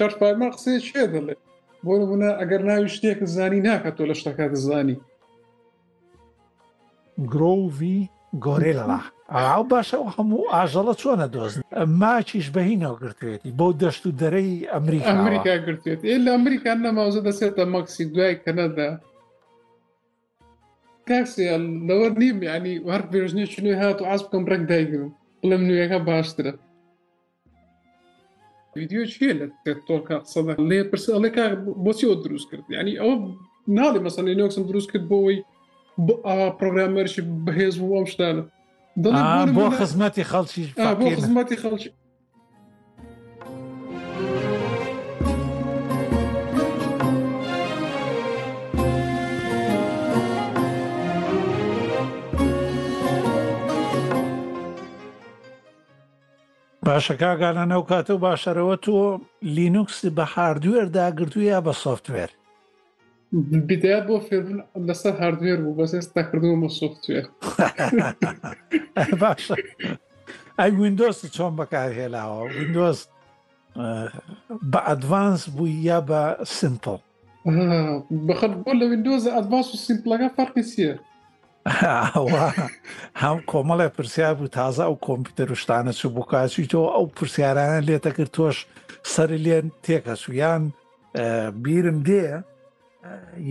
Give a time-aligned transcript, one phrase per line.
[0.00, 1.34] چەر فارما قسێ شێ دەڵێ
[1.84, 4.96] بۆ نمونە ئەگەر ناوی شتێک زانی ناکە تۆ لە شتەکەت زانی
[7.32, 7.98] گرۆڤی
[8.44, 9.00] گۆرێلەڵا
[9.36, 11.62] ئاو باشە و هەموو ئاژەڵە چۆنە دۆزن
[12.00, 17.64] ماچیش بەهینەوە گرتوێتی بۆ دەشت و دەرەی ئەمریکا ئەمریکا گرتوێت ئێ لە ئەمریکان نەماوزە دەسێتە
[17.74, 18.88] مەکسی دوای کەنەدا
[21.08, 21.44] کاکسێ
[21.88, 25.10] لەوە نیم ینی هەر بێژنێ چنوێ هات و ئاس بکەم ڕێک دایگرم
[25.42, 26.52] بڵم نوێەکە باشترە
[28.80, 29.46] ویددیو چیە لە
[29.88, 31.50] تۆکە قسەدا لێ پرس ئەڵێ کار
[31.84, 33.12] بۆچی ئەو دروست کرد ینی ئەو
[33.76, 35.38] ناڵی مەسەن نوکسم دروست کرد بۆەوەی
[36.60, 38.42] پرۆگرامەرشی بەهێز وام شتانە
[39.56, 40.62] بۆ خزمەتی خەڵکی
[41.16, 41.90] خزمەتی خەڵکی
[56.90, 58.96] باشە کاگانە نەو کاتە و باشەرەوە تۆ
[59.56, 62.30] لینوکس بە هاردوێر داگرتو یا بە سوفتوێر
[63.70, 67.26] بداية بو فيلم لسه هاردوير بو بس استخدمه من سوفتوير
[69.20, 69.54] باشا
[70.60, 73.06] اي ويندوز چون بكار هلاو ويندوز
[74.72, 76.98] با ادفانس بو يا با سمبل
[78.28, 80.98] بخد بقول ويندوز ادفانس وسمبل فرق يصير
[83.22, 88.56] هەم کۆمەڵێ پرسیار بوو تازە ئەو کۆمپیوتەر شتانە چوو بکچوی تۆ ئەو پرسیارانە لێتەکرد تۆش
[89.12, 90.62] سەر لێن تێکەسویان
[91.64, 92.24] بیرم دێ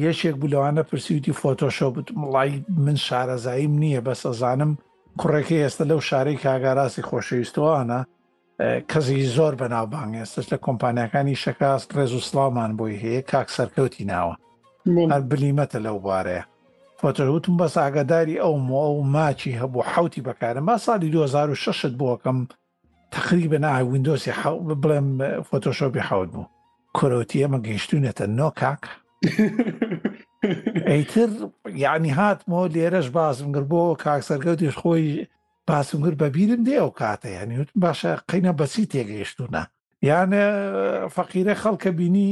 [0.03, 2.52] یەشێک بولەوانە پرسیوتی فۆتۆشۆ بت مڵی
[2.86, 4.72] من شارەزاییم نییە بەس ئەزانم
[5.20, 8.00] کوڕێکی ئێستا لەو شارەی کاگاراسی خۆشەویستوانە
[8.92, 14.36] کەزی زۆر بەناوبانگ ئێستش لە کۆمپانیەکانی شکاست ڕێز و سلامان بۆی هەیە کاک سەرکەوتی ناوە
[15.11, 16.44] هەر بلیمەتە لەو بارەیە
[17.02, 22.38] فۆتەوتم بە ساگەداری ئەو ئەو ماچی هەبوو حوتی بەکارم با ساڵی 2006 بووەکەم
[23.11, 24.31] تقریب نای وینندۆسی
[24.81, 25.08] بڵێم
[25.50, 26.50] فۆتۆشۆپی حوت بوو
[26.97, 28.82] کۆرۆتی ئەمە گەیشتونێتە نۆ کاک
[30.92, 31.30] ئەیتر
[31.83, 35.08] یعنی هاتمەوە لێرەش بازم گر بۆ کاکسەرگەوتیش خۆی
[35.67, 39.61] باسم گر بەبیرم دێ ئەو کاتە یانیوت باشە قینە بەسی تێگەیشتونە
[40.10, 40.42] یانە
[41.16, 42.31] فەقیرە خەڵکە بینی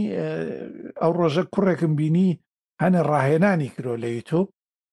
[1.01, 2.29] ئەو ڕۆژە کوڕێکم بینی
[2.83, 4.47] هەنە ڕاهێنانی کرۆ لە یوتوب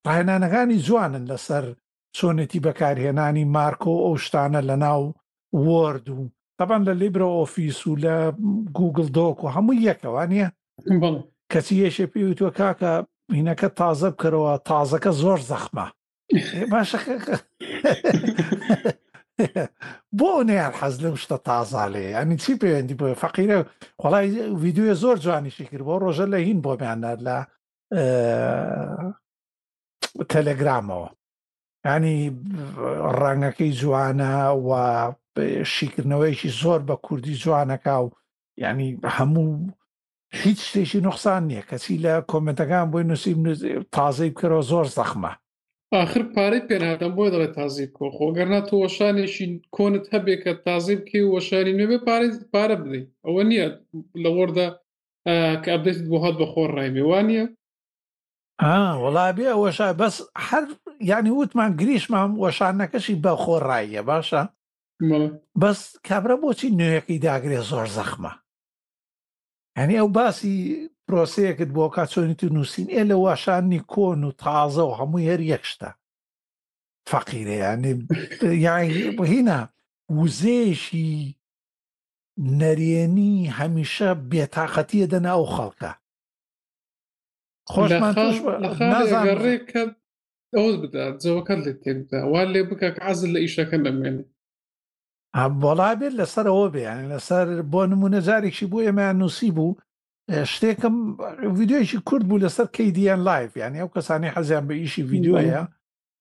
[0.09, 1.65] ڕاهێنانەکانی جوانن لەسەر
[2.17, 5.03] چۆنێتی بەکارهێنانی مارکۆ ئەو شتانە لە ناو
[5.67, 6.19] وەرد و
[6.59, 8.17] تەبان لە لیبرە ئۆفیس و لە
[8.79, 10.49] گوگل دۆک و هەموو یەکەوە نیە
[11.53, 12.93] کەچی یەشێ پێوتوە کاکە
[13.39, 15.87] هینەکە تازە بکەرەوە تازەکە زۆر زەخمە
[16.73, 16.99] باشە
[20.19, 23.59] بۆ نێار حەز لەم شتە تازاالێ ئەنی چی پەیوەندی بۆ فەقیرە
[24.05, 24.29] وڵای
[24.63, 27.39] ویددیوە زۆر جوانیشی کرد بۆ ڕۆژە لە هین بۆ میانە لە
[30.33, 31.07] تەلەگرامەوە
[31.97, 32.19] ینی
[33.21, 34.35] ڕنگەکەی جوانە
[34.69, 34.71] و
[35.75, 38.07] شیکردنەوەیکی زۆر بە کوردی جوانەکە و
[38.65, 39.49] ینی هەموو
[40.43, 43.41] هیچ شتێکی نقصان نییە کەسی لە کۆمنتەکان بۆی نووسیم
[43.97, 45.33] تازەی بکەەوە زۆر زەخمە
[46.03, 51.19] آخر پارەی پێناکەم بۆی دەڵێت تازی بکۆ خۆگەرنا تۆ وەشانێکی کۆنت هەبێ کە تازی بکە
[51.23, 53.67] و وەشانی نوێ پارێ پارە بدەیت ئەوە نییە
[54.23, 54.69] لە وەردا
[55.63, 57.43] کە ئەبدەیت بۆ هات بەخۆر ڕایێوانە
[58.63, 60.17] وەڵابێ ئەوەشە بەس
[60.47, 60.65] هەر
[61.11, 64.43] یانی وتمان گریشمان وەشانەکەشی بەخۆ ڕایە باشە
[65.63, 68.33] بەس کابرا بۆچی نوێیەکەی داگرێ زۆر زەخمە
[69.79, 70.55] هەنی ئەو باسی
[71.07, 75.91] پرۆسەیەکت بۆ کاچۆنی تو نووسین ئێ لە واشانی کۆن و تازە و هەموو هەر یەکشتە
[77.11, 77.93] فەقیرە یانی
[78.67, 79.59] یاهینە
[80.21, 81.13] وزێشی
[82.61, 85.93] نەرێنی هەمیشە بێتاقەتیە دەنا ئەو خەڵکە
[87.73, 89.83] خۆشمانڕێکە
[90.57, 94.25] ئەوز بدا جەوەکە لێ تێدا وا لێ بکە کە عزل لە ئیشەکە نەمێنێ
[95.63, 99.79] بۆڵا بێت لەسەر ئەوە بیان لەسەر بۆ نمونە جارێکی بۆ ئێمەیان نووسی بوو
[100.53, 100.95] شتێکم
[101.59, 105.63] ویددیوێکی کورد بوو لەسەر کەی دییان لایف یان ئەو کەسانی حەزیان بە ئیشی ویددیوەیە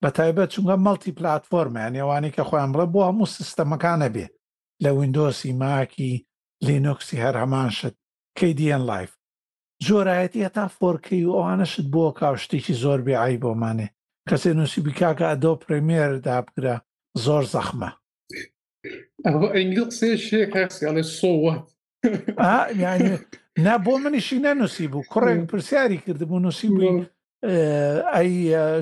[0.02, 4.26] بە تایبەت چونگە مەڵتی پلتفۆرمیان ئێوانی کە خۆیان بڵە بۆ هەموو سیستەمەکانە بێ
[4.84, 6.12] لە وینندۆسی ماکی
[6.68, 7.96] لینۆکسی هەر هەمان شت
[8.40, 9.12] کەی دییان لایف
[9.88, 13.88] زۆرایەتی هەتا فۆرکی و ئەوانەشت بۆ کاوشتێکی زۆر بێعی بۆمانێ
[14.30, 16.76] کەسێ نووسی بکاکە ئەدۆ پرمێر دابگرە
[17.26, 17.90] زۆر زەخمە
[19.58, 21.54] ئینگلیسێ شێک هەسیڵێ سۆوە
[22.84, 23.10] یعنی
[23.68, 26.98] نا بۆ منیشی نەنووسی بوو کوڕێک پرسیاری کردبوو نووسی بووین
[28.16, 28.34] ئەی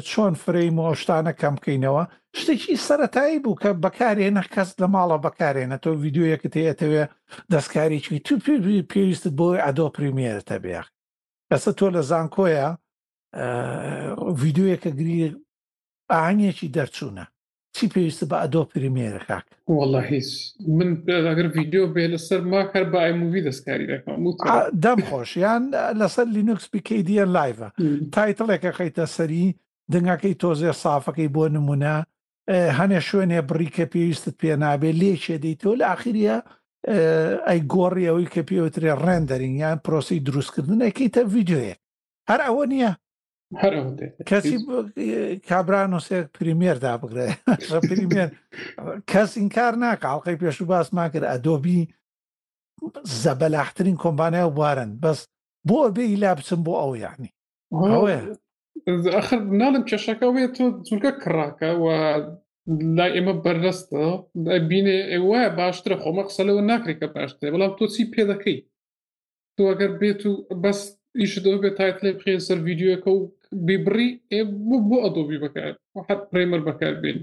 [0.09, 2.04] چۆن فرەی مۆشتانە کەم بکەینەوە
[2.39, 7.04] شتێکی سەتایی بوو کە بەکارێنە کەس لە ماڵە بەکارێنە تۆ یددیوەکەت هەیەتەوێ
[7.54, 8.33] دەستکارێکی تو
[8.94, 10.86] پێویستت بۆی ئەدۆ پریمێرتە بێخ
[11.51, 12.68] ئەسە تۆ لە زانکۆیە
[14.44, 15.18] یددیوەکە گری
[16.12, 17.25] ئاهنگێکی دەرچوونە
[17.75, 19.45] چی پێویستە بە ئەدۆ پریمێرە کاک
[19.78, 20.30] وڵە هیچ
[20.78, 20.89] من
[21.28, 23.86] ئەگەر یددیو بێ لەسەر ما هەر بە ئایمووی دەستکاری
[24.86, 25.63] دەم خۆش یان
[26.01, 27.68] لەسەر لینوکس بکەی دیە لایڤە
[28.16, 29.45] تایتڵێکە خەیتە سەری
[29.94, 31.95] دنگەکەی تۆزێ سافەکەی بۆ نمونە
[32.77, 36.38] هەنێ شوێنێ بڕیکە پێویستت پێ نابێ لێکێ دەیتەوە لە ئاخریە
[37.47, 41.75] ئەی گۆڕیەوەی کە پێوترێ ڕێندەرین یان پرۆسی دروستکردنەکەیتە یددیوەیە
[42.29, 42.91] هەر ئەوە نییە
[44.29, 44.55] کەسی
[45.49, 47.31] کابرانۆسێک پریمێردا بگرێت
[47.89, 48.29] پریمێر
[49.11, 51.79] کەس ئینکار ناکەڵقی پێش و باسمان کرد ئەدۆبی
[53.23, 55.19] زەبەلاحترین کۆمپانیا و بوارن بەس
[55.69, 57.29] بۆ بێ لا بچم بۆ ئەو یعنی
[58.89, 61.86] آخر ناڵم کێشەکەوێت تۆ جوورگە کڕاکە و
[62.98, 64.04] لای ئێمە بەرەستە
[64.69, 64.98] بینێ
[65.30, 68.57] وایە باشترە خۆمە قسە لەوە ناکری کە باشتێ بەڵام تۆ چی پێ دەکەی
[69.56, 70.31] تو ئەگەر بێت و
[70.63, 70.80] بەس
[71.22, 73.19] ئیش دۆ بێت تایت لێ بخێ سەر یددیوەکە و
[73.68, 74.42] بیبڕی ئێ
[74.89, 75.74] بۆ ئەدۆبی بەکار
[76.07, 77.19] حەر پرێمەر بەکار بێن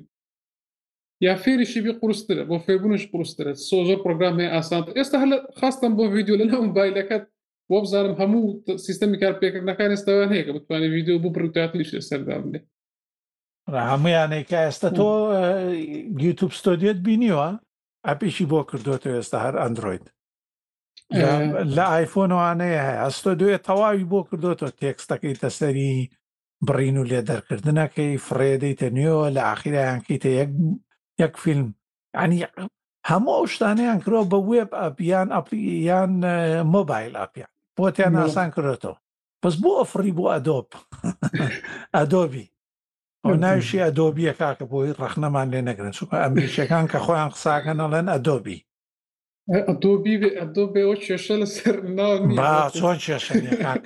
[1.26, 6.02] یا فێریشی بێ قرسترە بۆ فێبوونش قرسترە سۆزۆر پرۆگرام هەیە ئاسان ئێستا هەل خاستم بۆ
[6.20, 7.24] یددیو لە لەم بایلەکەت
[7.72, 12.60] بۆ بزانم هەموو سیستمی کارپێکردنەکان ئێستاوان هەیە کە بتوانێت ویددیو بوو پرتاتلیش لە سەردام بێ
[13.90, 15.10] هەمویانێکە ئێستا تۆ
[16.26, 17.48] یوتوب ستۆدیێت بینیوە
[18.08, 20.04] ئەپیشی بۆ کردوەوە ئێستا هەر ئەندروید
[21.76, 25.92] لە ئایفۆنوانەیە هەیە ئەستۆ دوێ تەواوی بۆ کردوەوە تێکستەکەی تەسەری
[26.66, 30.30] بڕین و لێ دەرکردنەکەی فرێدەی تەنیۆ لە ئاخیرایانکەیتە
[31.22, 31.66] یەک فیلم
[32.22, 32.38] ینی
[33.10, 36.12] هەموو ئەو شتانیان کرۆ بە وێب ئەپیان ئەپیان
[36.74, 38.96] مۆبایل ئاپیان بۆتیان ئاسان کرێتەوە
[39.42, 40.68] پس بۆ ئەفری بۆ ئەدۆپ
[41.96, 42.46] ئەدۆبی
[43.24, 48.58] ئەو ناویشی ئەدۆبیە کاکە بۆی ڕخنەمان لێ نەگرن چکە ئەمریکەکان کە خۆیان قساکەنەڵێن ئەدۆبی
[49.68, 51.74] ئەدۆبی ئەدۆبێ ئەو کێشە لە سەر
[52.78, 53.34] چۆن کێشە
[53.64, 53.82] کاک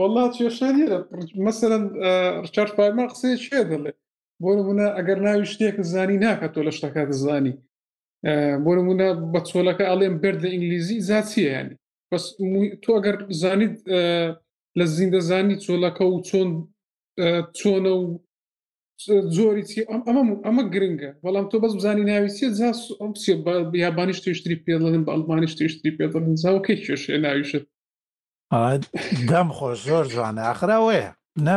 [0.00, 0.98] وڵا کێشە نیە
[1.44, 1.84] مەسەرەن
[2.44, 3.92] ڕچار پایما قسەی شێ دەڵێ
[4.42, 7.54] بۆ نمونە ئەگەر ناوی شتێک زانی ناکات تۆ لە شتەکە دەزانی
[8.64, 11.76] بۆ نمونە بە چۆلەکە ئەڵێم برد لە ئینگلیزی زاچیە ینی
[12.12, 12.24] بەس
[12.82, 13.74] تۆ ئەگەر زانیت
[14.78, 16.48] لە زیندەزانی چۆلەکە و چۆن
[17.58, 18.06] چۆنە و
[19.36, 22.48] زۆری چی ئەمە ئەمە گرنگە بەڵام تۆ بەس بزانانی ناویسیە
[23.84, 27.64] یابانی شتشتری پێڵن بە ئەلمانی شتشتری پێڵن زاوکەی کێشێ ناویشت
[29.30, 31.10] دەم خۆش زۆر جوانە ئاخراوەیە
[31.46, 31.56] نە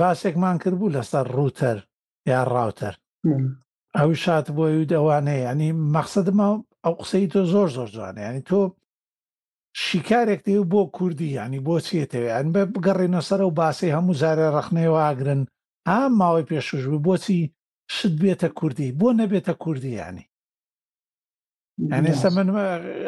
[0.00, 1.78] باسێکمان کردبوو لەسەر ڕوتەر
[2.32, 2.94] یا ڕاوتەر
[3.98, 6.48] ئەو شات بۆی و دەوانەیە ینی مەقصدمە
[6.84, 8.60] ئەو قسەی تۆ زۆر زۆر جوانە ینی تۆ
[9.84, 15.40] شیکارێک دێ بۆ کوردی ینی بۆچیێتەوێن بە بگەڕێنە سەر و باسی هەموو زارە ڕخنەوە ئاگرن
[15.88, 17.40] ها ماوەی پێشوش بوو بۆچی
[17.94, 20.24] شت بێتە کوردی بۆ نەبێتە کوردی ینی
[22.06, 22.46] ئەێستا من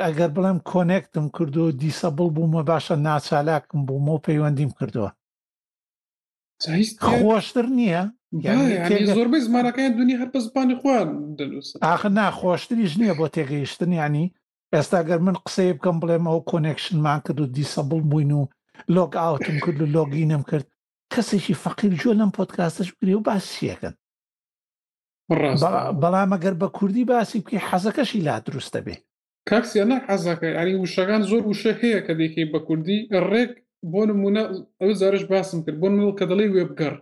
[0.05, 5.11] ئەگەر بڵێم کۆنێکتم کردو و دیسە بڵ بوومە باشە ناچالاکم بوومە و پەیوەندیم کردووە
[7.17, 8.03] خۆشتر نییە
[9.17, 11.09] زۆربەی زمانەکانی دنیا هەر بە زبانی خوان
[11.39, 14.27] دەنووس ئاخ ناخۆشتریش نییە بۆ تێگەیشتن ینی
[14.77, 18.49] ئێستا گەر من قسەی بکەم بڵێم ئەو کۆنێکشنمان کرد و دیسەبڵ بووین و
[18.95, 20.67] لۆک ئاوتم کرد و لۆگینم کرد
[21.13, 23.95] کەسێکی فەقیر جۆ لەم پۆتکاستش بگری و باسیەکەن
[26.03, 28.97] بەڵام ئەگەر بە کوردی باسی بکەی حەزەکەشی لا دروستە بێ
[29.51, 32.99] کاکسیە نە حەزەکە ینی وشەکان زۆر وشە هەیە کە دێکی بە کوردی
[33.31, 33.53] ڕێک
[33.93, 34.43] بۆ نمونە
[34.81, 36.95] ئەو زارش باسم کرد بۆ من کە دەڵی وێبگەڕ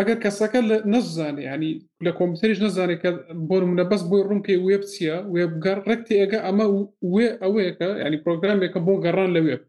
[0.00, 0.60] ئەگەر کەسەکە
[0.92, 1.72] نەزانێ ینی
[2.04, 3.10] لە کۆمپیوتریش نەزانێت کە
[3.48, 6.66] بۆ منە بەس بۆی ڕوون پێی وێ بچیە وێبگەڕ ڕێکتی ئەگە ئەمە
[7.14, 9.62] وێ ئەوەیەکە ینی پرۆگرامێکە بۆ گەڕان لە وێب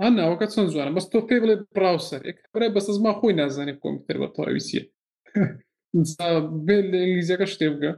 [0.00, 4.82] ئەناوەکە چەند جوانە بەس تۆ پێ بڵێ براوسەرێک برای بەسەزما خۆی نازانێت کۆمپیوتەر بە تەویسیە
[6.66, 7.92] بێ ئنگلیزیەکە شتێ بگە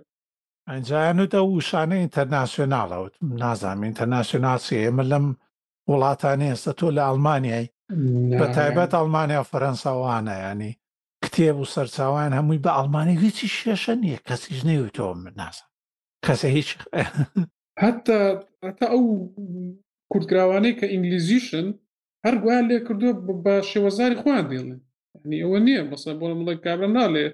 [0.71, 5.27] ئەنجیانوتە وشانە ئینتەرناسیۆناڵەوت نازانام ئینتەرناسیۆناسی ئێمە لەم
[5.91, 7.67] وڵاتانی ئێستا تۆ لە ئەلمانیای
[8.39, 10.73] بە تایبەت ئەلمانیا فەرەنساوانە ینی
[11.25, 15.65] کتێب و سەرچاوان هەمووی بە ئەڵمانی هیچی شێشە نییە کەسیش نەویتەوە ناسە
[16.27, 16.69] کەسە هیچ
[17.83, 18.19] هەتا
[18.67, 19.03] هەتا ئەو
[20.13, 21.67] کورتراوانەی کە ئینگلیزیشن
[22.27, 23.09] هەر گویان لێ کردو
[23.45, 24.81] بە شێوەزاری خوان دێڵێن
[25.29, 27.27] نی ئەوە نییە بەسە بۆ مڵی کابرا ناڵێ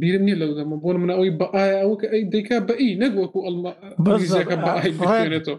[0.00, 2.88] بیرم نیە لەو دەمە بۆ من ئەوی بە ئایا ئەو کە ئەی دەیکا بە ئی
[3.02, 5.56] نەگوەکو ئەڵمەزیەکە بەێتەوە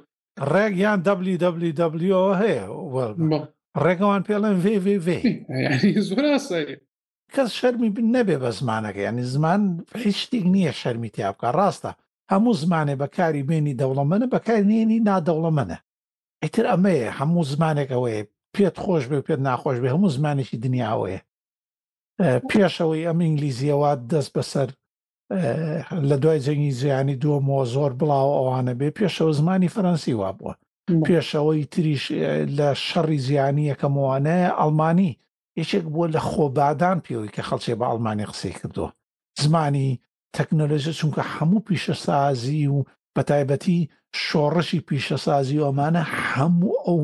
[0.54, 1.00] ڕێک یان
[1.34, 2.66] www هەیە
[3.84, 5.08] ڕێگەوان پێڵێن VVV
[6.10, 6.76] زۆر ئاسایی
[7.36, 9.62] کەس شەرمی نەبێ بە زمانەکە ینی زمان
[10.04, 11.92] هیچ شتێک نییە شەرمی تیا بکە ڕاستە
[12.32, 15.78] هەموو زمانێ بەکاری بێنی دەوڵەمەە بەکاری نێنی نادەوڵەمەە
[16.44, 18.22] ئیتر ئەمەیە هەموو زمانێکەوەی
[18.56, 21.20] پێت خۆش بێ پێت ناخۆش بێ هەموو زمانێکی دنیاوەیە
[22.50, 24.70] پێشەوەی ئەم ئینگلیزیەوە دەست بەسەر
[26.10, 30.54] لە دوای جەنگی زیانی دووەمەوە زۆر بڵاو ئەوانە بێ پێشەوە زمانی فەرەنسی وا بووە
[31.08, 32.06] پێشەوەی تریش
[32.58, 35.12] لە شەڕی زیانی یەکەمەوانەیە ئەڵمانی
[35.62, 38.86] یەکێک بووە لە خۆبادان پێوەی کە خەڵچێ بە ئەڵمانی قسەی کردو
[39.44, 39.90] زمانی
[40.38, 42.78] تەکنۆلژی چونکە هەموو پیشەسازی و
[43.16, 43.80] بەتایبەتی
[44.26, 47.04] شۆڕشی پیشەسازی ئۆمانە هەموو ئەو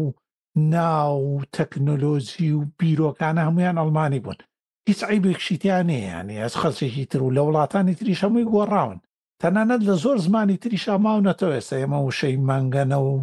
[0.74, 1.20] ناو
[1.56, 4.38] تەکنۆلۆزی و بیرۆکانە هەمویان ئەڵمانی بوون
[4.88, 8.98] هیچ عیبێکشیتیانەیەیانانی ئەس خەسێکی تر و لە وڵاتانی تریش هەمووی گۆڕاون
[9.42, 13.14] تەنانەت لە زۆر زمانی تریش ئاماونەتەوە ئێستا ئێمە وشەی مانگەنە و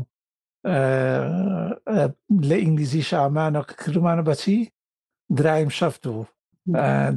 [2.48, 4.58] لە ئینگلیزی شامانە کردمانە بەچی
[5.34, 6.26] درایم شەفت و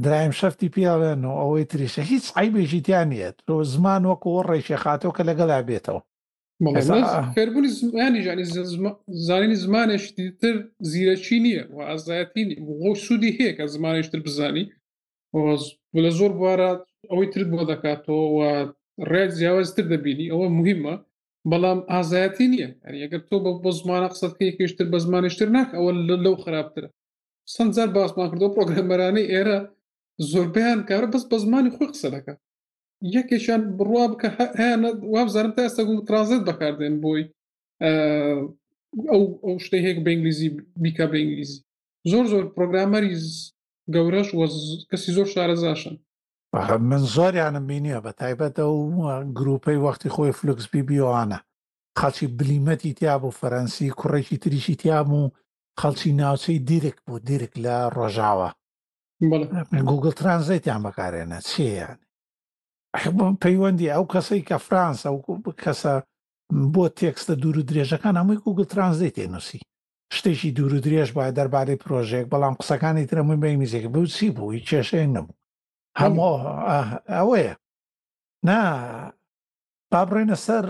[0.06, 5.10] درایم شەفتی پیاڵێن و ئەوەی تریشە هیچ عیبێکی تیان نیەت تۆ زمان وەکو ڕێکی خاتۆ
[5.16, 6.02] کە لەگەڵا بێتەوە
[7.36, 8.46] کەربوونی زمانی ژانی
[9.28, 10.56] زانینی زمانێشتی تر
[10.92, 12.44] زیرەچی نییە و ئازایەتی
[12.82, 14.66] بۆ سوودی هەیە کە زمانێشتر بزانی
[16.04, 16.72] لە زۆر بوارە
[17.12, 18.50] ئەوەی ترت بۆ دەکاتەوە
[19.12, 20.96] ڕێک جیاوازتر دەبینی ئەوە مهمە
[21.52, 22.70] بەڵام ئازایەتی نییە
[23.04, 25.92] ئەگەر تۆ بە بۆ زمانە قسەکەی کشتر بە زمانشتر ناک ئەوە
[26.26, 26.90] لەو خراپترە
[27.56, 29.58] سەندجار باسمانکردەوە پرۆگرامەرانی ئێرە
[30.32, 32.34] زۆربیان کارە بەس بە زمانی خۆی قسە دەکە
[33.16, 34.30] یەکێکیان بڕوا بکە
[34.60, 37.24] هیانە وابزانم تا ئێستا ترازێت بەکاردێن بۆی
[39.12, 40.50] ئەو ئەو شتەی هەیەک بە ئنگلیزی
[40.84, 41.58] بیکە بە ئنگلیزی
[42.12, 43.14] زۆر زۆر پرۆگرامەری
[43.94, 44.28] گەورەش
[44.90, 45.96] کەسی زۆر شارەزاشن
[46.90, 48.74] من زۆریانم بینیە بە تایبەت ئەو
[49.38, 51.40] گروپەی وەختی خۆی فلکس بیبیۆوانە
[52.00, 55.24] خەچی بلیمەتی تیا بۆ فەەنسی کوڕێکی تریشی تیام و
[55.80, 58.50] خەڵکی ناوچەی دیرێک بوو دیرێک لە ڕۆژاوە
[59.90, 61.98] گوگل ترانزیتیان بەکارێنە چیان
[63.44, 65.20] پەیوەندی ئەو کەسەی کە فرانسا و
[65.64, 65.94] کەسە
[66.74, 69.60] بۆ تێکستە دوور و درێژەکان هەمووی گوگل ترانزیت تێنووسی
[70.16, 74.66] شتێکی دوور و درێژ باید دەربارەی پرۆژێک بەڵام قسەکانی ترەمووی بە میزێک بوو چی بووی
[74.68, 75.38] کێشەیە نەبوو
[76.02, 76.36] هەموو
[77.16, 77.54] ئەوەیە
[78.48, 78.60] نا
[79.92, 80.66] بابڕێنە سەر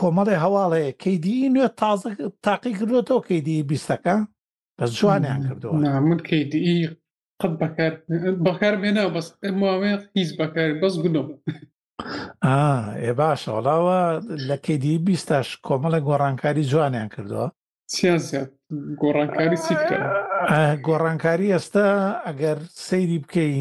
[0.00, 2.10] کۆمەڵی هەواڵەیە کەیدی نوێ تازە
[2.44, 4.16] تاقی کردوێتەوە کەیدی بیستەکە
[4.80, 6.78] بەس جوانیان کردەوەمونکەی دی
[7.40, 7.92] قەت بەکار
[8.46, 11.34] بەکار بێنەوە بەس ئەماوێ هیچ بەکار بەس گونەوە
[13.02, 14.00] ئێ باشە وڵاوە
[14.48, 17.48] لە کەیدی بیستاش کۆمەڵە گۆڕانکاری جوانیان کردەوە
[19.00, 19.98] گۆڕانکاری چیکە
[20.86, 21.86] گۆڕانکاری ئێستا
[22.26, 22.58] ئەگەر
[22.88, 23.56] سەیری بکەی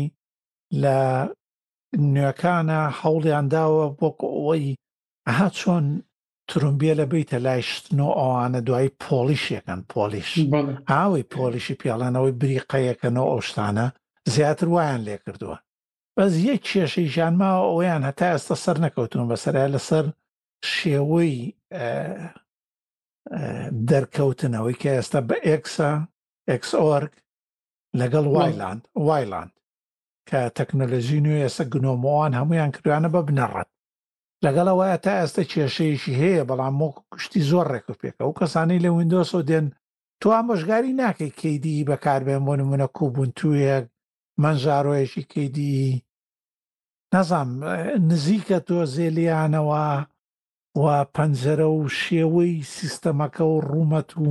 [0.81, 0.97] لە
[2.13, 4.65] نوێەکانە هەوڵیان داوە بۆ ئەوەی
[5.27, 5.85] ئەها چۆن
[6.51, 10.29] ترومبیە لە بیتە لای شتنۆ ئەوانە دوای پۆلیشیەکەن پۆلیش
[10.91, 13.85] ئاوی پۆلیشی پیاڵانەوەی بریقەیەکەنەوە ئەوشتانە
[14.33, 15.57] زیاتر وایان لێ کردووە
[16.17, 20.05] بەس یەک کێشەی ژانماوە ئەویان هەتا ئێستا سەر نەکەوتون بەسەرای لەسەر
[20.75, 21.35] شێوەی
[23.89, 25.91] دەرکەوتنەوەی کە ئێستا بە ئێکسا
[26.49, 27.11] ئەکسۆرگ
[27.99, 29.53] لەگەڵ وایلاند وایلاند
[30.29, 33.69] کە تەکنەلژی نوێ ئێستا گنۆمەوان هەمویان کردویانە بە بنەڕەت
[34.45, 38.89] لەگەڵ وایە تا ئێستا کێشەیەشی هەیە بەڵام مۆک شتی زۆر ڕێک پێکە و کەسانی لە
[38.91, 39.65] وینندۆسۆ دێن
[40.21, 43.85] تو ئامۆژگاری ناکەی کیدی بەکاربێن بۆ نمونە کوبوون توەک
[44.43, 45.77] منژارۆیەشی کیدی
[47.13, 47.51] نەزانام
[48.09, 49.85] نزیکە تۆ زێلیانەوە
[50.81, 54.25] و پەنجەرە و شێوەی سیستەمەکە و ڕوومەت و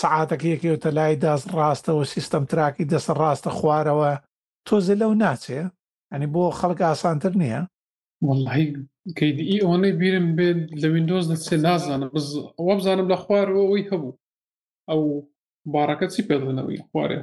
[0.00, 4.10] سعاتەکەیەکێتە لای دەست ڕاستەوە سیستەم تراکی دەست ڕاستە خوارەوە
[4.66, 5.60] تۆزە لەو ناچێ
[6.12, 7.60] ئەنی بۆ خەڵک ئاسانتر نییە؟
[8.26, 8.58] والله
[9.18, 12.12] کەیدئی ئەوەی بیرم بێت لە وینندۆز دەچێ نازانم
[12.66, 14.18] وە بزانم لە خوارەوە ئەوی هەبوو
[14.90, 15.02] ئەو
[15.74, 17.20] بارەکە چی پێڵێنەوەی خوارێ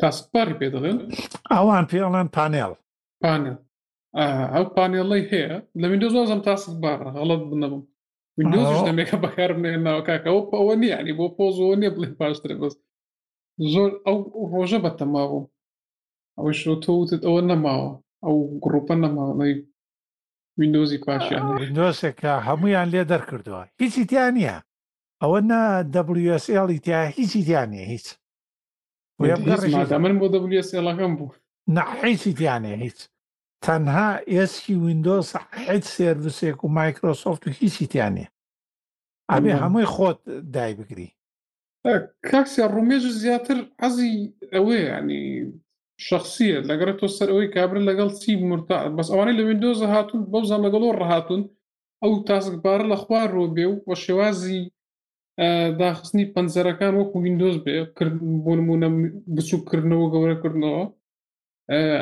[0.00, 0.98] تاسپاری پێ دەڵێن
[1.52, 2.72] ئەوان پێڵێن پانێڵ
[3.22, 3.54] پانێ
[4.54, 7.82] ئەو پانێڵی هەیە لە وینندۆز زم تاسک بار هەڵت بنەبم
[8.36, 12.80] وینندۆزش دەمێکە بەکار نێناوە کاکەەوە ئەوە نیانی بۆ پۆزەوە نیە بڵێ پاشترێ بەست
[13.72, 14.16] زۆر ئەو
[14.52, 15.50] ڕۆژە بەتەما بوو
[16.36, 17.90] ئەوەی شۆ تۆ وتت ئەوە نەماوە
[18.24, 19.54] ئەو گرروپە نەماڵی
[20.58, 24.56] وینندۆزی پاشیانۆسێک کە هەمویان لێ دەرکردووە هیچی تیان نییە
[25.22, 25.62] ئەوە نا
[25.94, 28.06] دەبلیسیڵی تیا هیچی تیان نیە هیچ
[30.04, 31.38] من بۆ دەبلیسیڵەکەم بوو
[31.76, 32.98] نەحیسی تیانێ هیچ
[33.64, 35.30] تەنها ئێسکی وینندۆس
[35.66, 38.26] حیت سێرسێک و مایکرۆسۆفت و هیچی تیانێ
[39.32, 40.18] ئەبێ هەمووی خۆت
[40.54, 41.08] دای بگری
[42.30, 44.14] کاکسیا ڕومێژ زیاتر حەزی
[44.52, 45.22] ئەوەیە ینی
[46.08, 50.88] شخصیە لەگەرە تۆ سەرەوەی کابرن لەگەڵ چی مرتا بەس ئەوانەی لە وینندۆزە هاتون بەوزان لەگەڵۆ
[51.00, 51.42] ڕهاتون
[52.02, 54.60] ئەو تاسکبارە لە خوار ڕۆبێ و بە شێوازی
[55.82, 57.74] داخستنی پەنجەرەکان وەکو وینندۆز بێ
[58.44, 58.88] بۆ نمونە
[59.36, 60.84] بچووکردنەوە گەورەکردنەوە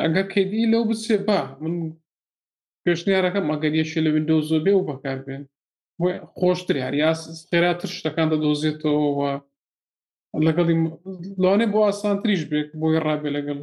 [0.02, 1.74] ئەگەر کدی لەو بچێ با من
[2.84, 5.42] پێشنیارەکەم ئەگەریەشی لە وینندۆزۆ بێ و بەکار بێن
[6.38, 9.30] خۆشتر یاریاس خێراتر شتەکان دەدۆزێتەوە
[10.46, 10.76] لەگەڵی
[11.42, 13.60] لەوانێ بۆ ئاسانتریش بێت بۆی ڕابێ لەگەڵ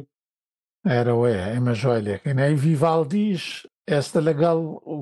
[0.94, 3.44] ئەرەوەیە ئێمە ژای لێکین ئەی ڤیڤالدیش
[3.90, 4.58] ئێستا لەگەڵ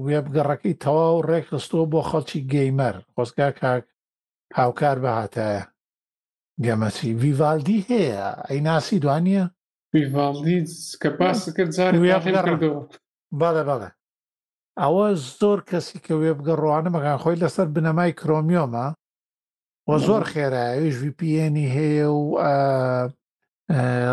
[0.07, 3.85] وێبگەڕەکەی تەواو ڕێکخستۆ بۆ خەڵکی گەیمەر خۆستگا کاک
[4.59, 5.63] هاوکار بەهاتایە
[6.65, 9.45] گەمەسی ڤیڤالدی هەیە ئەی ناسی دوانە
[11.03, 11.97] کە باس کرد
[13.41, 13.91] بەڵێ بەڵێ
[14.83, 15.07] ئەوە
[15.39, 18.87] زۆر کەسی کە وێبگە ڕوانە مەگان خۆی لەسەر بنەمای کرۆمیۆمە
[19.89, 22.23] وە زۆر خێرایش VPNی هەیە و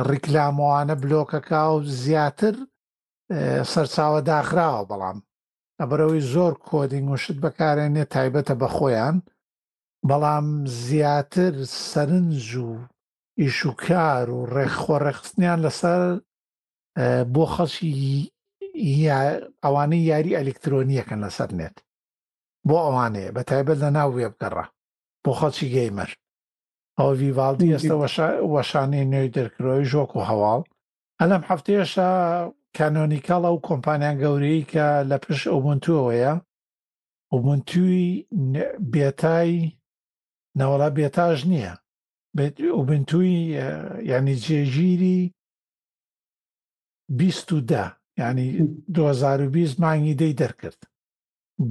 [0.10, 2.56] ڕیکلامەوانە بلۆکەکە و زیاتر
[3.72, 5.18] سەرچاوە داخراوە بەڵام
[5.80, 9.16] ئەبەرەوەی زۆر کۆدینگ وشت بەکارێنێ تایبەتە بە خۆیان
[10.10, 10.48] بەڵام
[10.86, 11.54] زیاتر
[11.90, 12.70] سەرنج و
[13.42, 16.02] ئیشوکار و ڕێخۆڕەخستنیان لەسەر
[17.34, 17.88] بۆ خەڵکی
[19.64, 21.78] ئەوانەی یاری ئەلکترۆنیەکەن لەسەر نێت
[22.68, 24.66] بۆ ئەوانەیە بە تایبەت لە ناو وێبگەڕە
[25.24, 26.10] بۆ خەڵکی گەیمەر
[27.00, 27.96] ئەو ڤیڤالدی ئێستا
[28.54, 30.62] وەشانەی نوێی دەرکەوەی ژۆک و هەواڵ
[31.20, 32.10] ئەلەم هەفتەیەشە
[32.78, 36.34] کانۆنییکاڵ ئەو کۆمپانیان گەورەی کە لە پشت ئۆبنتوەوەیە
[37.34, 38.08] ئۆبنتوی
[38.94, 39.52] بێتای
[40.60, 41.74] نەوەڵا بێتاژ نییە
[42.78, 43.34] ئۆبنتوی
[44.12, 45.20] ینی جێگیری
[47.20, 47.86] بیست و دا
[48.20, 48.48] ینی
[48.94, 50.82] 2020 مانگی دەی دەرکرد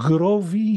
[0.03, 0.69] گرۆڤی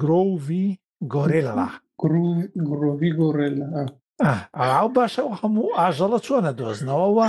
[0.00, 0.66] گرۆڤی
[1.12, 1.68] گۆرێلەڵە
[2.00, 3.68] گرۆڤی گۆڕێلە
[4.62, 7.26] ئاو باشە و هەموو ئاژەڵە چۆنە دۆزنەوەەوە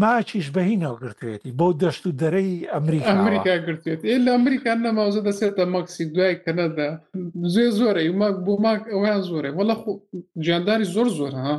[0.00, 6.04] ماچیش بەهینەوە گرتوێتی بۆ دەشت و دەرەی ئەمریکا ئەمریکا گرتوێت لە ئەمریکا نەماوزە دەسێتە مەکسی
[6.14, 6.90] دوای کەنەدا
[7.54, 9.74] زێ زۆرە ماک بۆ ماک ئەویان زۆرە وەڵە
[10.44, 11.52] جیانداری زۆر زۆر ها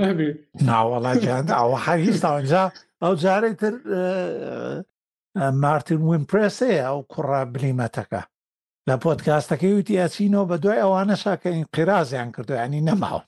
[0.00, 0.36] نابێت
[0.68, 2.64] ناوەڵا جیاندا ئەوە هەریستاوەجا
[3.02, 3.74] ئەو جارێتتر
[5.62, 8.22] مارتین وین پرسەیە ئەو کوڕا بلیمەتەکە
[8.88, 13.22] لە پۆتکاستەکەی وتی ئەچینەوە بە دوای ئەوانە شاکە این قیرازیان کردو ینی نەماوە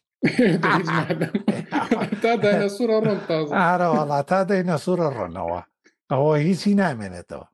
[3.64, 5.60] ئارەوەڵا تا دەینە سوورە ڕۆنەوە
[6.12, 7.46] ئەوە هیچی نامێنێتەوە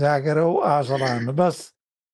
[0.00, 1.56] جاگەرە و ئاژەڵان بەس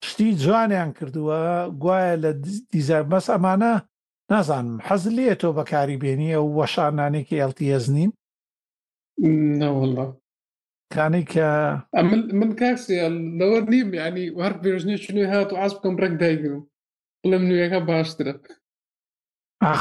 [0.08, 1.40] شتی جوانیان کردووە
[1.82, 2.30] گوایە لە
[2.72, 3.72] دیزار بەس ئەمانە
[4.32, 8.10] نازانم حەز لێ تۆ بەکاری بێنی ئەو وەشانانێکی ئەڵتیێز نین
[10.94, 11.46] کانی کە
[12.40, 13.08] من کاکسیەوە
[13.72, 16.62] نیم ینی هەر بێژنیێکی هات و ئاس بکەم ڕێک دایگرم
[17.22, 18.34] بڵم نوێەکە باشترە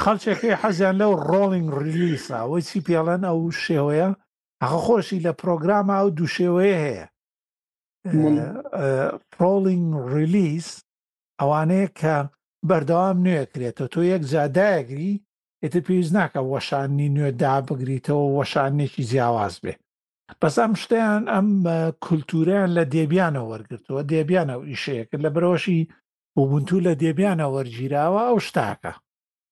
[0.01, 4.09] خەڵچێکی حەزیان لەو ڕۆلینگ ریلیسا وەی چی پێڵەن ئەو شێوەیە
[4.61, 7.05] ئەخە خۆشی لە پرۆگرامە ئەو دوو شێوەیە هەیە
[9.35, 10.67] پرۆلینگ ریلیس
[11.39, 12.15] ئەوانەیە کە
[12.69, 15.13] بەردەوام نوێکرێتە تۆ یەک جادایەگری
[15.63, 19.73] ئێتە پێویست ناکە وەشانی نوێ دابگریتەوە وەشانێکی جیاواز بێ
[20.41, 21.47] بەس ئەم شتیان ئەم
[22.05, 25.81] کولتوریان لە دێبیانە وەرگتووە دێبیانە و ئیشەیەکە لە برۆشی
[26.39, 28.93] وبنتو لە دێبیانە وەرگیراوە ئەو شتاکە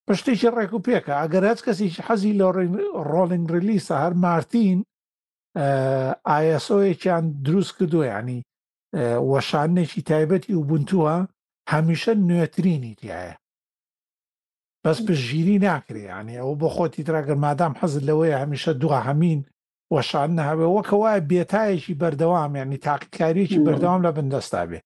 [0.07, 2.45] پشتێکی ڕێک و پێکە ئەگەر هەچ کەسیی حەزی لە
[3.11, 4.77] ڕۆلنگ ریلیسە هەر مارتین
[6.29, 8.39] ئایسۆیەکیان دروست کردو ینی
[9.31, 11.15] وەشانێکی تایبەتی وبنتووە
[11.73, 13.35] هەمیشە نوێترینی تایە
[14.83, 19.41] بەس بژگیری ناکرێ ینی ئەو بۆ خۆتی تراگەر مادام حەزت لەوەی هەمیشە دووە هەمین
[19.93, 24.79] وەشان نەهاوێ وەکە وایە بێتایەکی بەردەوامیاننی تاقیکاریەکی بەردەوام لە بندەستا بێ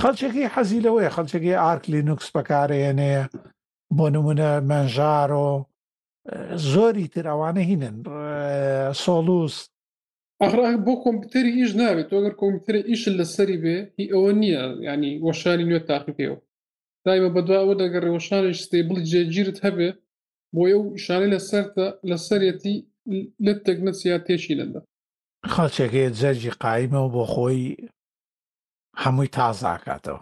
[0.00, 3.16] خەلچێکی حەزیلەوەی خەلچێکی ئارکلینوکس بەکارێنێ
[3.96, 5.48] بۆ نمونە منژارۆ
[6.72, 7.96] زۆری تراوانە هینن
[9.02, 9.56] سۆلووس
[10.86, 15.66] بۆ کۆمپیوتەری ئیش ناوێت تۆگەر کۆمپیوتەری ئیش لە سەری بێ هی ئەوە نییە ینی وەشانی
[15.68, 16.38] نوێت تاقیپەوە
[17.06, 19.88] دایمە بەدواوە دەگەڕێ وەشانش ستێبڵ جێگیرت هەبێ
[20.54, 22.76] بۆ ئەو شانەی لە سەرتە لە سەرەتی
[23.44, 24.80] لە تێکنە سیات تێشی لەدا
[25.52, 27.58] خەڵچێکی جەرجی قایمەوە بۆ خۆی
[29.02, 30.20] هەمووی تازاکاتەوە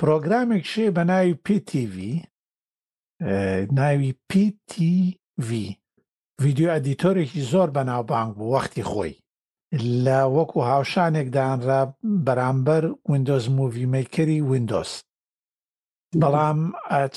[0.00, 1.96] پرۆگرامێک شێ بە ناوی PTV
[3.78, 5.50] ناوی PTV
[6.42, 9.14] ویددیو ئەدیتۆرێکی زۆر بەناوبانگ بوو وەختی خۆی
[10.04, 11.80] لە وەکو هاوشانێکدانرا
[12.26, 15.04] بەرامبەر وینندۆز موویمەکەری وینندۆست
[16.20, 16.58] بەڵام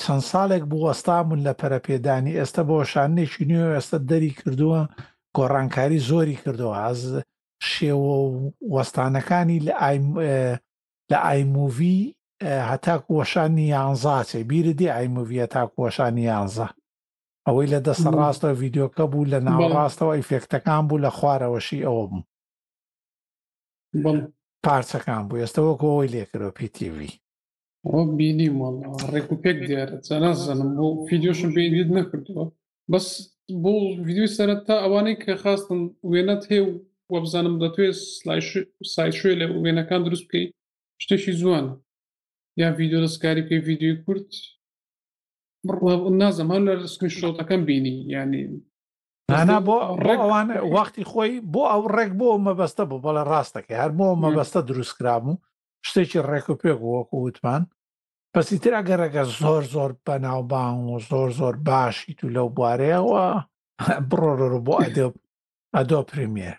[0.00, 4.80] چەند ساڵێک بوو وەستامون لە پەرەپێدانی ئێستا بۆ شانێکی نوێ ئێستا دەری کردووە
[5.36, 7.02] گۆڕانکاری زۆری کردەوە ئاز
[7.70, 8.28] شێوە و
[8.74, 9.62] وەستانەکانی
[11.10, 11.98] لە ئایموڤی
[12.70, 16.68] هەتاک وەشانی یانزاچێ بیردی ئایموڤە تاک وەشانی یانزە
[17.46, 22.22] ئەوەی لە دەست ڕاستە ڤیددیوکە بوو لە ناوڕاستەوە ئیفێکتەکان بوو لە خوارەوەشی ئەوە بوو
[24.64, 27.10] پارچەکان بوو ئێستەوە کۆی لێکرۆ پیتیوی
[27.94, 28.74] وەک بینی مڵ
[29.12, 32.44] ڕێک و پێک دیارە چە نازانم بۆ فیددیۆشم پێیت نەکردووە
[32.92, 33.06] بەس
[33.62, 33.72] بۆ
[34.06, 36.70] ویددیوی سەرەت تا ئەوانەی کە خاستن وێنەت هێ و
[37.14, 37.96] وەبزانم دەتوێت
[38.94, 40.50] سای شوێ لە وێنەکان دروست بکەیت
[41.02, 41.66] شتێکی جوان
[42.60, 44.30] یا ویددیو دەستکاری پێی ویددیوی کورت
[46.20, 48.42] نازم هەر لە ڕسکن شۆتەکەم بینی ینی
[49.30, 54.06] نانا بۆ ڕێوان وەختی خۆی بۆ ئەو ڕێک بۆ مەبەستە بوو بەڵە ڕاستەکە هەر بۆ
[54.22, 55.40] مەبەستە دروستکرابوو
[55.88, 57.62] شتێکی ڕێک و پێک وەکو وتمان
[58.38, 63.24] پسی تر ئەگەرەکە زۆر زۆر بەناوبان و زۆر زۆر باشیت و لەو بوارەیەەوە
[64.10, 65.06] بڕۆڕ بۆ ئەدە
[65.76, 66.58] ئەدۆ پرمیێر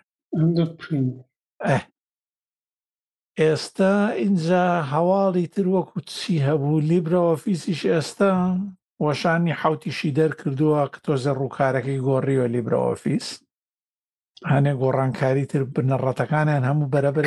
[3.42, 8.32] ئێستا اینجا هەواڵی تر وەکو چی هەبوو لیبرەوە فیسیش ئێستا
[9.06, 13.28] وەشانی حوتیشی دەرکردووە کە تۆزە ڕووکارەکەی گۆڕیوە لیبرەوەفیس
[14.52, 17.24] هەنێ گۆڕانکاری تر بنەڕەتەکانیان هەموو بەرەبەر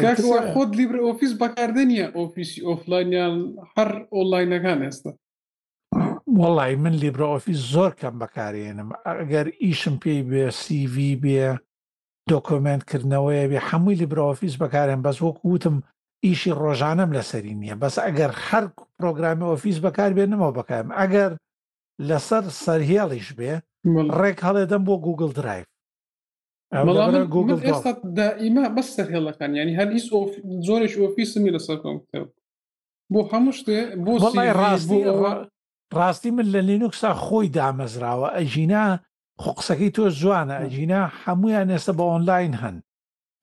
[0.55, 3.35] خۆت لیبر ئۆفیس بەکاردنیە ئۆفیسی ئۆفلاینیان
[3.75, 5.11] هەر ئۆلاینەکان ئێستا
[6.41, 11.47] وەڵی من لیبرە ئۆفیس زۆر کەم بەکارێنم ئەگەر ئیشم پێی بێ CV بێ
[12.31, 15.77] دۆکۆمنتکردنەوەی بێ هەمووی لیبرە ئۆفیس بەکارێن بەس وەک وتم
[16.25, 18.65] ئیشی ڕۆژانم لەسەری نییە بەس ئەگەر هەر
[18.97, 21.33] پرۆگرامی ئۆفیس بەکار بێنمەوە بەکارم ئەگەر
[22.09, 23.53] لەسەر سەرهێڵیش بێ
[24.21, 25.70] ڕێک هەڵێدەم بۆ گوگل درایف
[26.75, 30.07] ئێستا دائیما بەس سەرهێڵەکان ینی هەر ئیس
[30.69, 32.29] زۆرێک ئۆفیسمی لە سەرکەم کتێب
[33.13, 35.11] بۆ هەموو شتێ بۆ ڕاستی
[35.99, 38.87] ڕاستی من لە لینوکسا خۆی دامەزراوە ئەژینا
[39.43, 42.77] خۆ قسەکەی تۆ جوانە ئەجینا هەمویان ئێستا بە ئۆنلاین هەن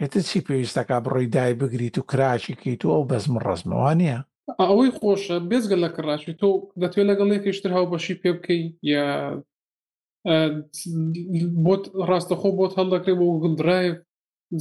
[0.01, 4.19] هێتە چی پێویستەکە بڕۆی دای بگریت و کراچیکەیت و ئەو بەزم ڕزمەوە نیە
[4.67, 6.49] ئەوەی خۆشە بێزگە لە کڕاشی تۆ
[6.81, 9.05] دەتوێت لەگەڵ یەکیشتر هاو بەشی پێ بکەی یا
[11.65, 13.93] بۆت ڕاستەخۆ بۆت هەڵدەکرێت بۆ گڵدرایە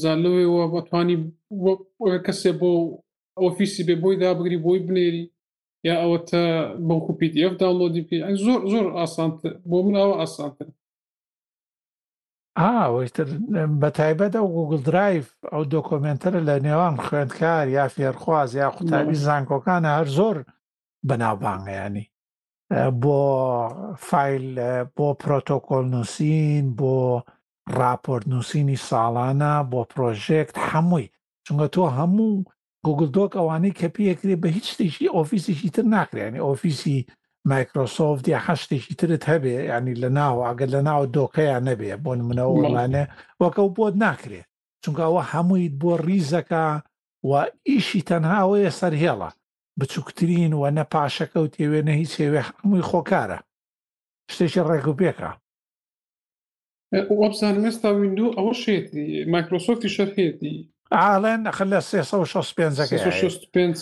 [0.03, 1.17] زانەوەیەوە بەتوانی
[2.27, 2.71] کەسێ بۆ
[3.43, 5.25] ئۆفیسی بێ بۆی دابگری بۆی بنێری
[5.89, 6.43] یا ئەوە تە
[6.89, 10.67] بەڵکو پیDF داڵۆدی پێ زۆر زۆر ئاسانتر بۆ منەوە ئاسانتر
[12.61, 13.29] ئاوەشتر
[13.81, 19.91] بە تایبەت ئەو گوگل درایف ئەو دۆکۆمنتەرە لە نێوان خوێندکار یا فێرخواز یا قوتابی زانکۆکانە
[19.99, 20.37] هەر زۆر
[21.09, 22.05] بەناوبانگەیانی
[22.71, 23.19] بۆ
[24.09, 24.47] فیل
[24.97, 26.95] بۆ پرۆتۆکۆل نووسین بۆ
[27.79, 31.07] راپۆرت نووسینی ساڵانە بۆ پرۆژێکت هەمووی
[31.47, 32.45] چونکە تۆ هەموو
[32.87, 36.97] گوگلدۆک ئەوانەی کەپیەکرێ بە هیچ شتێکی ئۆفیسیشی تر ناکرێنی ئۆفیسی
[37.51, 42.55] مایکرۆسۆفت یا هەشتێکی ترت هەبێ ینی لە ناو ئەگەر لە ناو دۆکەیان نەبێ بۆ منەوە
[42.59, 43.05] وڵانێ
[43.43, 44.43] وەکەو بۆت ناکرێ
[44.83, 46.67] چونکە ئەوە هەموویت بۆ ریزەکە
[47.29, 47.31] و
[47.71, 49.31] ئیشی تەنهاوەیە سەرهێڵە
[49.81, 53.39] بچووکترین و نە پاشەکە و تێوێنە هیچ هێوێ هەمووی خۆکارە
[54.33, 55.31] شتێکی ڕێک و پێکە
[57.21, 60.57] وەبزان مێستا ویندو ئەوە شێتی مایکرۆسۆفتی شەرهێتی
[60.99, 63.81] ئاڵێن ئەخ لە 365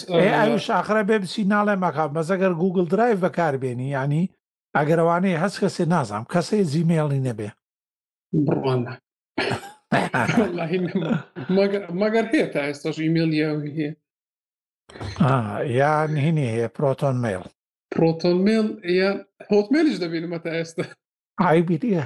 [0.74, 4.30] ئاخرە بێ بچی ناڵێ مەکات مەزەگەر گوگل درایڤ بەکاربێنی ینی
[4.76, 7.48] ئەگەرەوانەیە هەست کەسێ نازام کەسێ زیمێڵی نەبێ
[8.46, 8.94] بڕوانە
[12.00, 13.92] مەگەر هەیە تا ئێستاش ئیمێلیاوی هەیە
[15.78, 17.44] یان هینی هەیە پرۆتۆن میل
[17.94, 18.66] پرۆتۆن میل
[19.00, 19.16] یان
[19.52, 20.84] هۆتمێلیش دەبینمە تا ئێستا
[21.42, 22.04] ئایبیە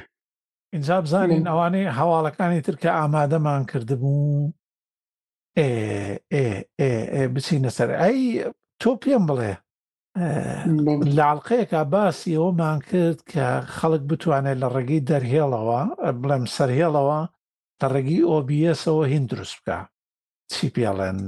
[0.75, 4.53] اینجا بزانین ئەوانەی هەواڵەکانی ترکە ئامادەمان کردبوو
[7.35, 8.19] بچینە سەر ئەی
[8.81, 9.55] تۆ پێم بڵێ
[11.19, 13.47] لاڵقەیەکە باسی ئەومان کرد کە
[13.77, 15.81] خەڵک بتوانێت لە ڕێگەی دەرهێڵەوە
[16.23, 17.21] بڵێم سەرهێڵەوە
[17.81, 19.79] لە ڕێگی ئۆBSەوە هین دروست بکە
[20.53, 21.19] چی پێڵێن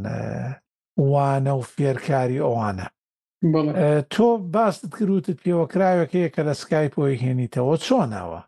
[1.08, 2.86] وانە و فێرکاری ئەوانە
[4.14, 8.40] تۆ باست کروتت پێوەکراوێکەیە کە لە سکایپۆی هێنیتەوە چۆنەوە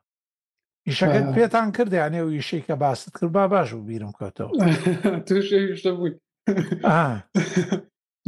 [0.89, 4.53] ئیشەکەت پێتان کردیانێ و یشەی کە باست کرد با باش و بیرم کەوتەوە
[5.29, 6.13] توشتە بووی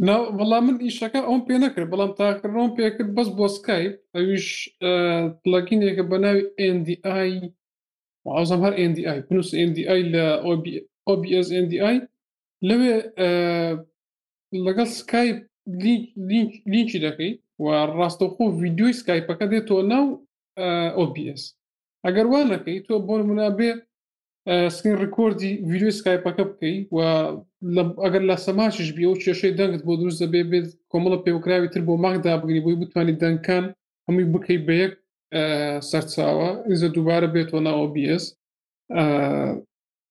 [0.38, 4.46] بەڵام من ئیشەکە ئەوم پێ نەکرد بەڵام تاکردۆم پێکرد بەس بۆ سکایپ ئەویش
[5.42, 6.44] پلگینێکە بە ناوی
[6.76, 7.32] NDI
[8.36, 10.26] ئازم هەر NDI پنووس NDI لە
[11.12, 11.96] OBS NDI
[12.68, 12.96] لەوێ
[14.66, 15.38] لەگەڵ سکایپ
[16.72, 17.64] لینکی دەکەیت و
[17.98, 20.04] ڕاستەخۆ ویددیوی سکایپەکە دێت تۆ ناو
[21.02, 21.42] OBS
[22.04, 23.70] ئەگەر وا نەکەی تۆ بۆ منابێ
[24.76, 26.98] سکین ڕکۆردی ویددیو سکایپەکە بکەیت و
[28.04, 31.94] ئەگەر لە سەماچش بێ و کێشەی دەنگت بۆ دروست دەبێ بێت کۆمەڵە پێوکراوی تر بۆ
[32.04, 33.64] ماغدا بگری بۆی بتوانانی دەنگکان
[34.06, 34.92] هەمووی بکەیت بەیەک
[35.90, 38.24] سەرچاوە ئزە دووبارە بێتەوە نا OBS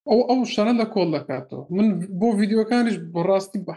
[0.10, 1.88] ئەو ئەو شەنە لە کۆڵ دەکاتەوە من
[2.20, 3.76] بۆ یددیوەکانیش بەڕاستی بە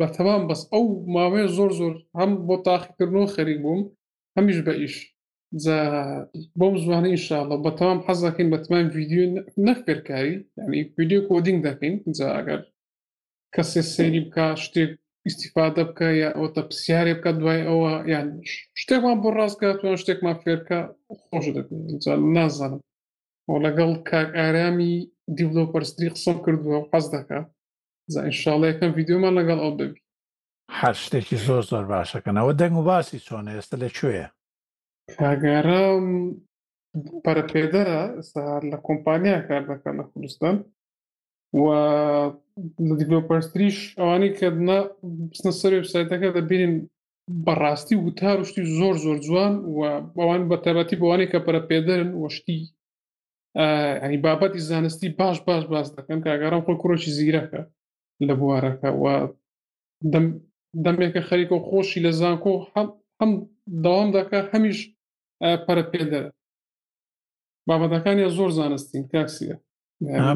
[0.00, 3.80] بەتەمام بەس ئەو ماوەیە زۆر زۆر هەم بۆ تاقیکردنەوە خەریک بووم
[4.36, 4.96] هەمیش بە ئیش
[6.58, 9.24] بۆم زوانە ئینشاڵە بە تەمام حەز دەکەین بەتمان ویددیو
[9.66, 11.94] نەفپێرکاری ینی ویددیو کۆدینگ دەکەین
[12.36, 12.60] ئەگەر
[13.54, 14.90] کەسێ سێری بکە شتێک
[15.26, 18.26] ئیسیفادە بکە یا ئەوتە پرسیارێ بکە دوای ئەوە یان
[18.80, 20.78] شتێکمان بۆ ڕاستکە توان شتێکمان فێرکە
[21.24, 21.80] خۆش دەکەین
[22.36, 22.80] نازانم
[23.46, 24.94] بۆ لەگەڵ کاکارامی
[25.36, 27.40] دیڤلۆپەرستری قسەم کردووە پاس دەکە
[28.18, 30.00] ئینشاڵەکەم یددیومان لەگەڵ ئەو ببی
[30.80, 34.26] هەر شتێکی زۆر زۆر باشەکەنەوە دەنگ و باسی چۆنە ئێستا لەکوێیە
[35.20, 35.84] کاگەرە
[37.24, 40.56] پەرپێدەرە ئێستا لە کۆمپانیا کار دەکەن لە کوردستان
[41.62, 41.66] و
[42.98, 44.46] دیلۆپەرستریش ئەوانی کە
[45.32, 46.74] بستە سەر وبسایتەکە دەبینین
[47.46, 49.80] بەڕاستی وتار وشتی زۆر زۆر جوان و
[50.20, 52.60] ئەوان بە تەبەتی بۆوانی کە پەرپێدەرن وەشتی
[54.02, 57.60] ئەنی بابەتی زانستی باش باش باز دەکەن کاگەران خۆی کوڕۆکی زیرەکە
[58.28, 59.04] لە بوارەکە و
[60.84, 62.52] دەمێکە خەریکە و خۆشی لە زانکۆ
[63.20, 63.30] هەم
[63.84, 64.78] داوام دەکە هەمیش
[65.66, 66.20] پەرە پێدە
[67.68, 69.56] بابەتەکانی زۆر زانستین کاکسیە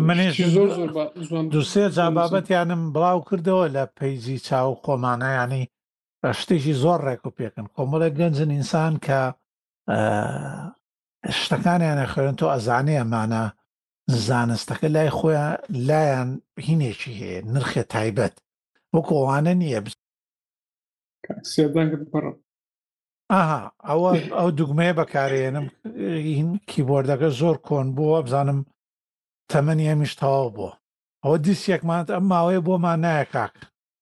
[0.08, 0.68] منێش زۆر
[1.54, 5.62] دوسێ جا بابەتیانم بڵاو کردەوە لە پەیزی چاو قۆمانایانی
[6.38, 9.20] شتێکی زۆر ڕێک و پێکن کۆمەڵە گەنجن ئینسان کە
[11.40, 13.44] شتەکانیانە خوێن تۆ ئەزانێ ئەمانە
[14.26, 15.54] زانستەکە لای خۆیان
[15.88, 16.30] لایەن
[16.66, 18.34] هینێکی هەیە نرخێ تایبەت
[18.94, 19.80] وەکۆوانە نییە
[23.32, 25.66] ئاها ئەوە ئەو دوگمەیە بەکارێنم
[26.70, 28.58] کیبۆردەکە زۆر کۆن بووە بزانم
[29.50, 30.72] تەمەنی ئەمیش تەواو بووە
[31.22, 33.54] ئەوە دیسیەکمان ئەم ماوەیە بۆمان نایە کاک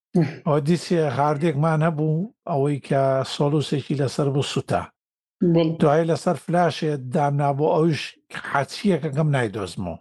[0.47, 3.03] ئەوە دیسیە هاردێکمان هەبوو ئەوەی کە
[3.35, 4.83] سۆلوسێکی لەسەر بوو سوتا
[5.81, 8.01] دوای لەسەر فلاشێ دامنابوو ئەوش
[8.53, 9.97] حچیەکەکەم نایدۆزمەوە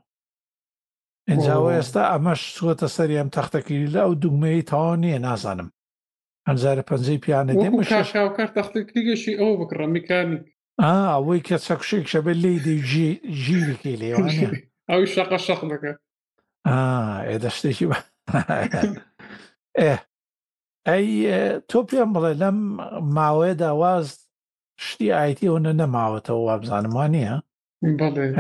[1.30, 5.70] ئەنجاوە ئێستا ئەمەش سوەتە سەری ئەم تەختەکیری لە ئەو دوگمەی تاوان نیە نازانم
[6.48, 10.42] ئەمزارە پەنجەی پیانە دێمشکار تەختێکیگەشی ئەو بکڕە میکانیک
[10.82, 13.10] ئا ئەوەی کە چەکشێک شەبێت لی دەیژی
[13.44, 14.50] ژیرێکی لێوانە
[14.90, 15.92] ئەوی شەقە شەق دەکە
[17.30, 17.98] ئێدە شتێکی بە
[19.82, 19.94] ئێ
[20.88, 21.06] ئەی
[21.70, 22.58] تۆ پێم بڵێ لەم
[23.16, 24.08] ماوەیە داواز
[24.88, 27.36] شتی ئایتی ئەوە نەماوەتەوە وابزانمان نییە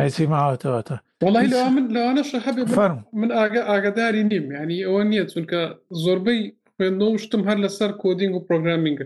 [0.01, 5.25] هەیچی ماوەتەوەتە وڵی لە من لەوانەش هەبێ فەرم من ئاگە ئاگداری نیم ینی ئەوە نییە
[5.31, 5.61] چونکە
[6.03, 6.41] زۆربەی
[6.73, 9.05] خوێندەوە شتم هەر لەسەر کۆدینگ و پرۆگرامینگە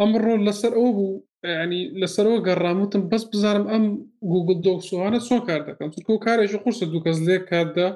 [0.00, 1.14] ئەمڕۆ لەسەر ئەو بوو
[1.62, 3.84] ینی لەسەرەوە گەڕامتم بەس بزانم ئەم
[4.32, 7.88] گوگل دۆکسوانە چۆن کار دەکەم چکۆ کارێکی قورسە دوو کەس لێ کاتدا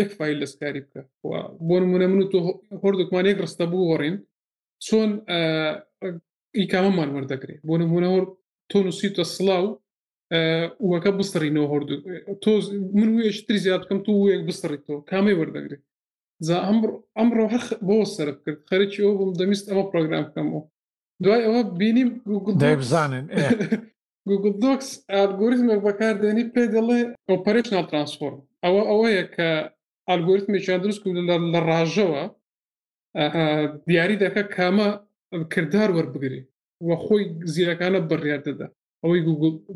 [0.00, 1.00] یەک فیل لەسکاری بکە
[1.68, 2.38] بۆ نمونە من و تۆ
[2.82, 4.16] هەردووکمان یەک ڕستە بوو وەڕین
[4.86, 5.10] چۆن
[6.62, 8.18] ئیکامەمان وەردەگرێت بۆ نمونەوە
[8.70, 9.66] تۆ نووسیتە سڵاو
[10.90, 12.00] وەکە بستڕینەوە هەردوو
[12.42, 12.52] تۆ
[12.98, 15.82] من وێشتری زیاد بکەم تو وەک بستڕیت تۆ کامی وەردەگرێت
[16.46, 16.56] زا
[17.18, 20.60] ئەمڕۆ هەخ بۆ سرف کرد خەرکی ئەو بم دەویست ئەمە پرۆگرام بکەمەوە
[21.24, 22.10] دوای ئەوە بینیم
[22.82, 23.24] بزانن
[24.30, 29.48] گوگل دۆکس ئالگۆریتمێک بەکاردێنی پێ دەڵێ ئۆپەرشنال ترانسفۆرم ئەوە ئەوەیە کە
[30.08, 31.02] ئالگۆریتمێکیان دروست
[31.54, 32.22] لە ڕژەوە
[33.90, 34.90] دیاری دەکە کامە
[35.52, 36.40] کردار وەربگری
[36.86, 38.66] وە خۆی زیرەکانە بڕیار دەدا
[39.02, 39.22] ئەوەی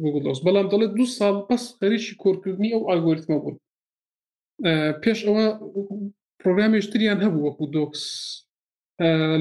[0.02, 3.56] گوگل دەست بەڵام دەڵێت دو ساڵ پس هەریشی کۆرکردنی ئەو ئاگۆریتمە بوون
[5.02, 5.46] پێش ئەوە
[6.40, 8.04] پرۆگرامێشتریان هەبوو وەکو دۆکس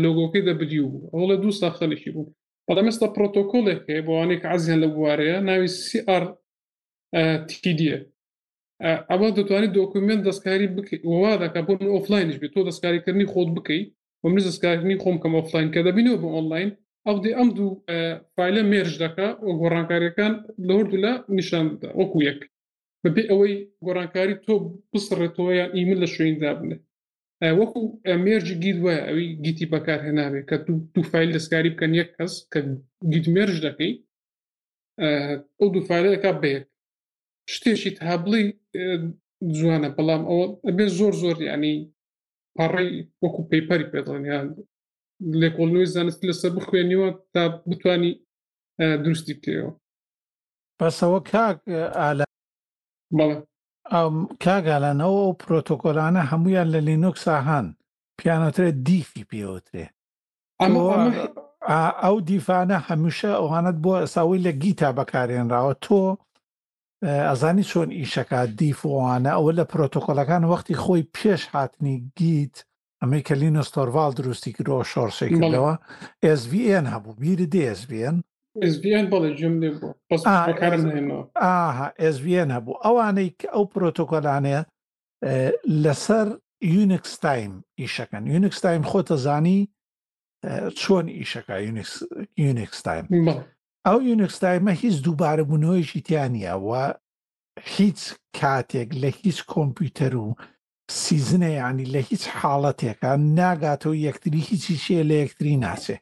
[0.04, 2.34] لۆگۆکەی دەبدی بوو ئەوڵە دو ساڵ خەلێکی بوو
[2.68, 6.24] بەڵامێستا پرۆتۆکۆلێک هەیە بۆوانێک عزیان لە بوارەیە ناوی سیR
[7.50, 7.98] تیدیە
[9.10, 13.88] ئەوە دەتوانانی دۆکومنت دەستکاری بکەیت ووا دەکە بۆ ئۆفلاینش بێت تۆ دەستکاریکردنی خۆت بکەیت
[14.26, 16.70] ومن دەستکارنی خۆم کەم ئۆفلاین کە دەبینەوە بە ئۆنلاین
[17.08, 17.70] ئەو دێ ئەم دوو
[18.36, 20.34] فیلە مێرج دەکە ئەو گۆڕانکاریەکان
[20.68, 21.66] لە هەردوو لە نیشان
[22.00, 22.40] وەکو یەک
[23.04, 24.56] بەبێ ئەوەی گۆڕانکاری تۆ
[24.92, 26.78] بسڕێتەوە یان ئیمل لە شوێندا بنێ
[27.60, 27.80] وەکو
[28.26, 30.56] مێرجی گید وایە ئەوی گیتی بەکار هێناوێت کە
[30.94, 32.60] دوو فیل دەستکاری بکەن یەک کەس کە
[33.12, 33.94] گید مێرج دەکەی
[35.60, 36.66] ئەو دوو فیلەکە بەیەک
[37.54, 38.44] شتێکی تابڵی
[39.58, 41.76] جوانە بەڵام ئەوە ئەبێ زۆر زۆر ینی
[42.58, 42.92] پەڕی
[43.24, 44.46] وەکو پەیپەری پێدانیان
[45.42, 48.12] لێکۆڵنەوەی زانست لەسەر بخوێنیوە تا بتانی
[49.04, 49.72] دروستی بکەوە
[50.80, 51.58] بەسەوە کاک
[52.00, 52.26] ئالا
[53.18, 53.38] بەڵێ
[54.44, 57.68] کاگالانەوە و پرۆتۆکۆلانە هەمویان لە لینوکساهان
[58.20, 59.86] پیانەترێت دیفی پێوترێ
[62.04, 66.02] ئەو دیفانە هەمیشە ئەوانت بۆ ئەساوی لە گیتا بەکارێنراوە تۆ
[67.06, 72.56] ئەزانی چۆن ئیشەکە دیفۆوانە ئەوە لە پرۆتۆکۆلەکان وەختی خۆی پێش هاتنی گیت
[73.02, 75.74] ئەمەی کە لینۆستۆڤال دروستی کرۆ شۆرشێکەوە
[76.40, 78.16] SVN هەبوو بیر DSBN
[78.74, 79.08] SVN
[82.56, 84.62] هەبوو ئەوانەی کە ئەو پرۆتۆکۆلانەیە
[85.84, 86.28] لەسەر
[86.74, 89.60] یونکس تایم ئیشەکەن یونکس تایم خۆتەزانی
[90.82, 91.56] چۆن ئیشەکە
[92.40, 93.06] یونکس تایم
[93.88, 96.82] ئەو یونیکسدایمە هیچ دووبارە بوونەوەیشی تیانیەوە
[97.76, 98.00] هیچ
[98.40, 100.36] کاتێک لە هیچ کۆمپیوتەر و
[101.06, 105.96] سیزنە ینی لە هیچ حاڵەتێکە ناگاتەوە یەکتری هیچی شێ لە یەکتری ناچێ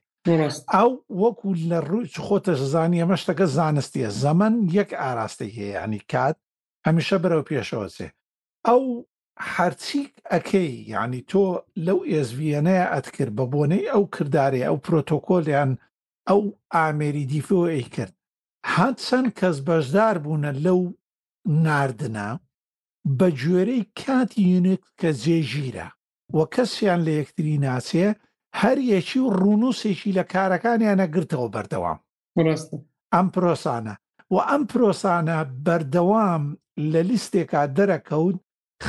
[0.76, 6.36] ئەو وەکو لە ڕووی خۆتە زانانی ئەمە شتەکە زانستیە زەمن یەک ئاراستی هەیە ینی کات
[6.88, 8.08] هەمیشە بەرەو پێشەوەچێ
[8.67, 8.82] ئەو
[9.54, 11.43] هەرچیک ئەکەی ینی تۆ
[11.86, 15.71] لەو ئێزڤێنەیە ئەتکرد بە بۆنەی ئەو کردارێ ئەو پرۆتۆکۆلیان
[16.30, 16.42] ئەو
[16.76, 18.14] ئامێری دیفۆی کرد
[18.76, 20.82] هات چەند کەس بەشدار بوونە لەو
[21.66, 22.30] ناردنا
[23.18, 25.88] بە گوێرەی کاتی یونێک کە جێژیرە
[26.36, 28.10] وە کەسیان لە یەکتری ناچێ
[28.62, 32.00] هەر یەکی و ڕوونوسێکی لە کارەکانیان نەگرتەوە بەردەوام
[33.14, 33.96] ئەم پرۆسانە
[34.34, 36.44] و ئەم پرۆسانە بەردەوام
[36.92, 38.38] لە لیستێکا دەرەکەوت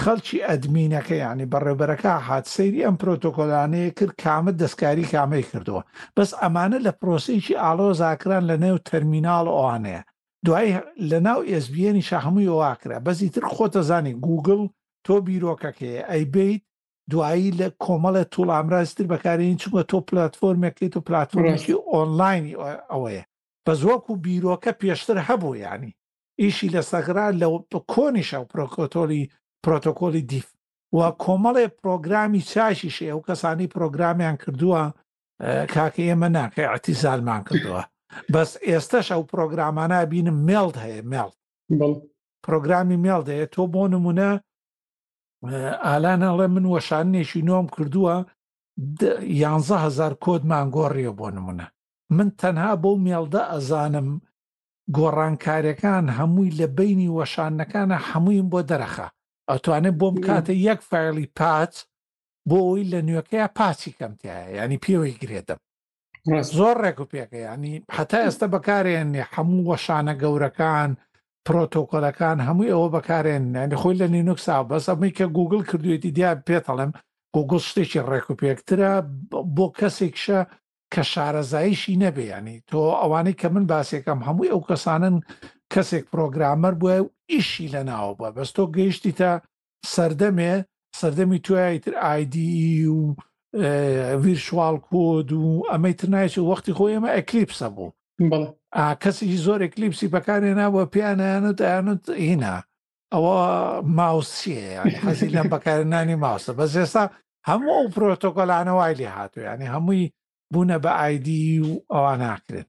[0.03, 5.83] خەڵکی ئەدمینەکە ینی بەڕێبەرەکە حادسەیری ئەم پرۆتۆکۆلانەیە کرد کامە دەستکاری کامەی کردەوە
[6.17, 10.01] بەس ئەمانە لە پرۆسەیکی ئالۆ زاکران لە نێو تەرمینال ئەوانەیە
[10.47, 10.71] دوای
[11.11, 14.61] لە ناو ئسBNی شەهمووی ئەوواکرا بەزی تر خۆتەزانی گوگل
[15.07, 16.63] تۆ بیرۆکەکەی ئەی بیت
[17.11, 22.55] دوایی لە کۆمەڵە توڵ ئامرازتر بەکارین چوە تۆ پلتفۆرمێکیت و پلتفۆرمێکی ئۆنلاینی
[22.93, 23.23] ئەوەیە
[23.67, 25.93] بە زۆک و بیرۆکە پێشتر هەبوو ینی
[26.41, 27.47] ئیشی لە سەگرا لە
[27.93, 29.25] کۆنیشە و پرۆکۆتۆلی
[29.67, 30.49] پرۆتۆکۆلی دیف
[30.93, 34.83] و کۆمەڵێ پرۆگرامی چاشیش ئەو کەسانی پرۆگرامیان کردووە
[35.75, 37.83] کاکە ئێمە ناکە ئەتیزالمان کردووە
[38.33, 41.31] بەس ئێستش ئەو پرۆگرامانە بینم مێڵت هەیە مێڵ
[42.47, 44.31] پرۆگرامی مێڵ دەیە تۆ بۆ نمونە
[45.87, 48.15] ئالانەڵێ من وەشانێکی نۆم کردووە
[49.43, 51.67] یانزەهزار کۆت مانگۆڕیە بۆ نمونە
[52.17, 54.09] من تەنها بۆ مێڵدە ئەزانم
[54.97, 59.09] گۆڕانکاریەکان هەمووی لە بینی وەشانەکانە هەمووییم بۆ دەرەخە
[59.53, 61.75] ئەتوانێت بۆم کاتە یەک فەرلی پات
[62.49, 65.59] بۆ ئەوی لە نوێەکەی پاچی کەمتیایە ینی پێوەی گرێتم
[66.57, 70.91] زۆر ڕێکوپێکە ینی حتا ئێستا بەکارێنێ هەموو وەشانە گەورەکان
[71.47, 76.93] پرۆتۆکۆلەکان هەمووی ئەوە بەکارێنێنی خۆی لە نینوکسا بەس ئەمی کە گوگل کردوێتی دیا پێتەڵێم
[77.37, 78.93] گوگل شتێکی ڕێکوپێکترە
[79.57, 80.41] بۆ کەسێکشە
[80.95, 85.17] کە شارەزایشی نەبێ ینی تۆ ئەوانەی کە من باسێکم هەمووی ئەو کەسانن
[85.75, 89.33] کەسێک پرۆگرامەر بووە و ئیشی لە ناوە بە بەستۆ گەیشتی تا
[89.95, 90.55] سەردەمێ
[91.01, 92.99] سەردەمی توایی تر آیدی و
[94.25, 98.49] ویرشوال کۆد و ئەمەی ترنایکی وەختی خۆی ئمە ئەکلیپسە بوو
[99.03, 102.57] کەسی زۆر ئەکلیپسی بەکارێ نابووە پیانیانت ئایانت هینا
[103.15, 103.37] ئەوە
[103.99, 104.63] ماوسیە
[105.05, 107.05] حەزی لەم بەکارێنانی ماوسە بە زێستا
[107.49, 110.05] هەموو ئەو پرۆتۆکۆلانەوای لێ هاتو ینی هەمووی
[110.53, 112.69] بوونە بە ئایدی و ئەوان ناکرێت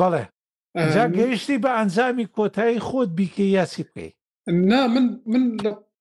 [0.00, 0.24] بەڵێ
[0.94, 4.14] جا گەیشتی بە ئەنجامی کۆتایی خۆت بیکە یاسی بکەیت
[4.70, 5.44] نا من من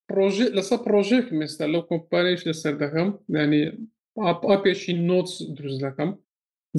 [0.10, 3.10] پرۆژێ لەسەر پرۆژێک مێستا لەو کۆمپانیش لەسەر دەکەم
[3.40, 3.64] ینی
[4.52, 6.10] ئاپێکی نۆچ دروست دەکەم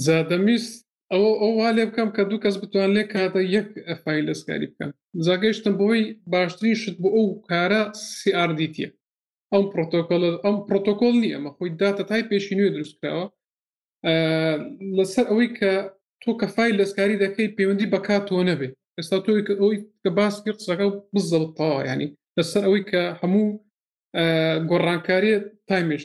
[0.07, 0.75] زادەمیست
[1.13, 4.91] ئەوە ئەووا لێ بکەم کە دوو کەس بتوان لێ کاتە یەک ئەفای لەسکاری بکەن
[5.27, 6.01] زاگەیشتم بۆی
[6.35, 7.83] باشترین شت بۆ ئەو کارە
[8.17, 8.91] سیRDتیە
[9.53, 13.27] ئەم پرۆتۆکۆل ئەم پرۆتۆکۆل نیە ئەمە خۆی داتە تای پێشی نوێ دروستکراوە
[14.99, 15.73] لەسەر ئەوەی کە
[16.27, 20.59] تۆ کە فای لەسکاری دەکەی پەیوەندی بەکاتەوە نەبێ ئێستا تۆی کە ئەوی کە باس کرد
[20.63, 22.09] قسەکە بزڵتا ینی
[22.39, 23.47] لەسەر ئەوەی کە هەموو
[24.71, 26.03] گۆڕانکاریە تایمش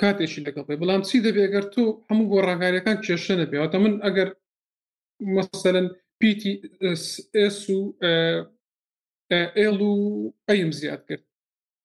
[0.00, 4.28] کاتێکی لەگەڵ پێ بەڵام چی دەبێگەر تۆ هەموو گۆڕانکاریەکان کێشە نەبێتە من ئەگەر
[5.36, 5.86] مثلەن
[6.20, 7.80] PTS و
[9.58, 11.24] ئێڵ و ئەیم زیاد کرد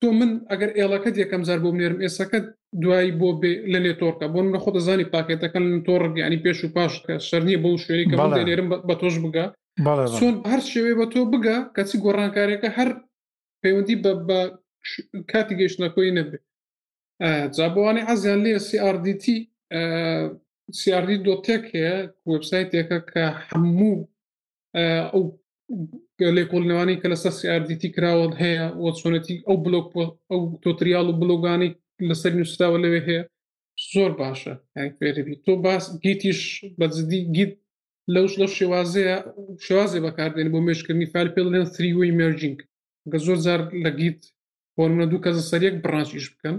[0.01, 2.45] تۆ من ئەگەر ئێڵەکەت یەکەم زار بۆ بنێرم ئێسەکەت
[2.83, 3.29] دوای بۆ
[3.73, 7.81] لە لێ تۆڕکە بۆن لە خۆتە زانی پاکێتەکەن تۆڕک ینی پێش و پاشکە شەرنیە بەو
[7.83, 8.15] شوێنێکە
[8.47, 9.45] لێرم بە تۆش بگە
[10.19, 12.89] چۆن هەر شێوێ بە تۆ بگە کەچی گۆڕانکارێکە هەر
[13.61, 14.39] پەیوەندی بە
[15.31, 16.37] کاتی گەشتنەکۆی نەبێ
[17.57, 19.25] جابوانی حەزیان لێ CRDT
[20.81, 21.95] CRD دۆتێک هەیە
[22.31, 23.95] وبسایتێکە کە هەموو
[25.13, 25.23] ئەو
[26.37, 29.87] لێکۆڵنەوانی کە لەسەر CRDT کراوە هەیە وە چۆنەتی ئەو بلۆک
[30.31, 31.71] ئەو تۆتریال و بلۆگانی
[32.09, 33.23] لەسەر نووسراوە لەوێ هەیە
[33.91, 34.53] زۆر باشە
[35.17, 36.39] ئەبی تۆ باس گیتیش
[36.79, 37.53] بەزدی گیت
[38.13, 39.17] لەوش لەو شێوازەیە
[39.65, 42.59] شێوازێ بەکاردێن بۆ مێشکردنی فال پێ لێن تریوی مێرجینگ
[43.11, 44.21] گە زۆر جار لە گیت
[44.77, 46.55] بۆمە دوو کەس سەرەک برانچیش بکەن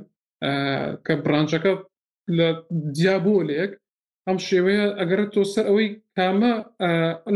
[1.06, 1.72] کە برانچەکە
[2.38, 2.48] لە
[2.96, 3.72] دیابۆ لەیەک
[4.26, 6.54] ئەم شێوەیە ئەگەرە تۆ سەر ئەوەی کامە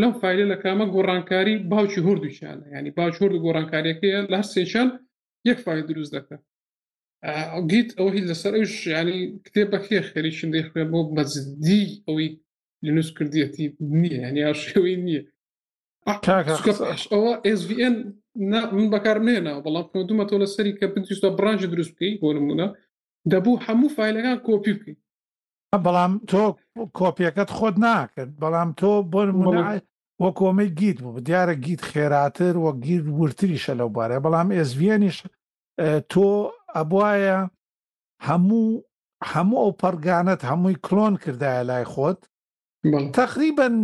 [0.01, 4.89] لەم فیلە لە کامە گۆڕانکاری باوکی هوردووچانە ینی باوچ هورد گۆڕانکاریەکەیە لە هەر سێچان
[5.49, 6.37] یەک فای دروست دەکە
[7.71, 12.29] گیت ئەو هی لەسەر ئەوش ینی کتێبەکێ خەریشندەی خوێ بۆ بەزدی ئەوەی
[12.87, 15.23] لنووس کردیەتی نییە هەنی شێوەی نییە
[17.11, 17.95] ئەوە SVN
[18.77, 22.69] من بەکارمێنەوە بەڵام دومەەوە لە سەری کە پێشتا برانژی دروست بکەی بۆ نمونە
[23.33, 24.99] دەبوو هەموو فیلەکان کۆپی بکەیت
[25.87, 26.43] بەڵام تۆ
[27.01, 29.21] کۆپیەکەت خۆت ناکرد بەڵام تۆ بۆ
[30.25, 35.17] وە کۆمەی گیت بوو دیارە گیت خێراتر وە گیر ورتریشە لەو بارە بەڵام SVNیش
[36.13, 36.25] تۆ
[36.77, 37.37] ئەبواە
[38.29, 38.69] هەموو
[39.33, 42.21] هەموو ئەو پەرگانت هەمووی کلۆن کردایە لای خۆت
[43.21, 43.77] تقریبن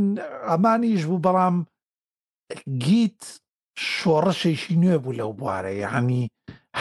[0.50, 1.56] ئەمانیش بوو بەڵام
[2.86, 3.20] گیت
[3.92, 6.24] شۆڕشێکی نوێ بوو لەو بوارەیە هەمی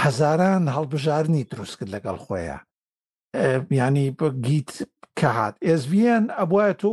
[0.02, 2.58] هەزاران هەڵبژارنی دروست کرد لەگەڵ خۆیە
[3.82, 4.08] ینی
[4.48, 4.72] گیت
[5.20, 6.90] کە هاات ئSVN ئەبواە تۆ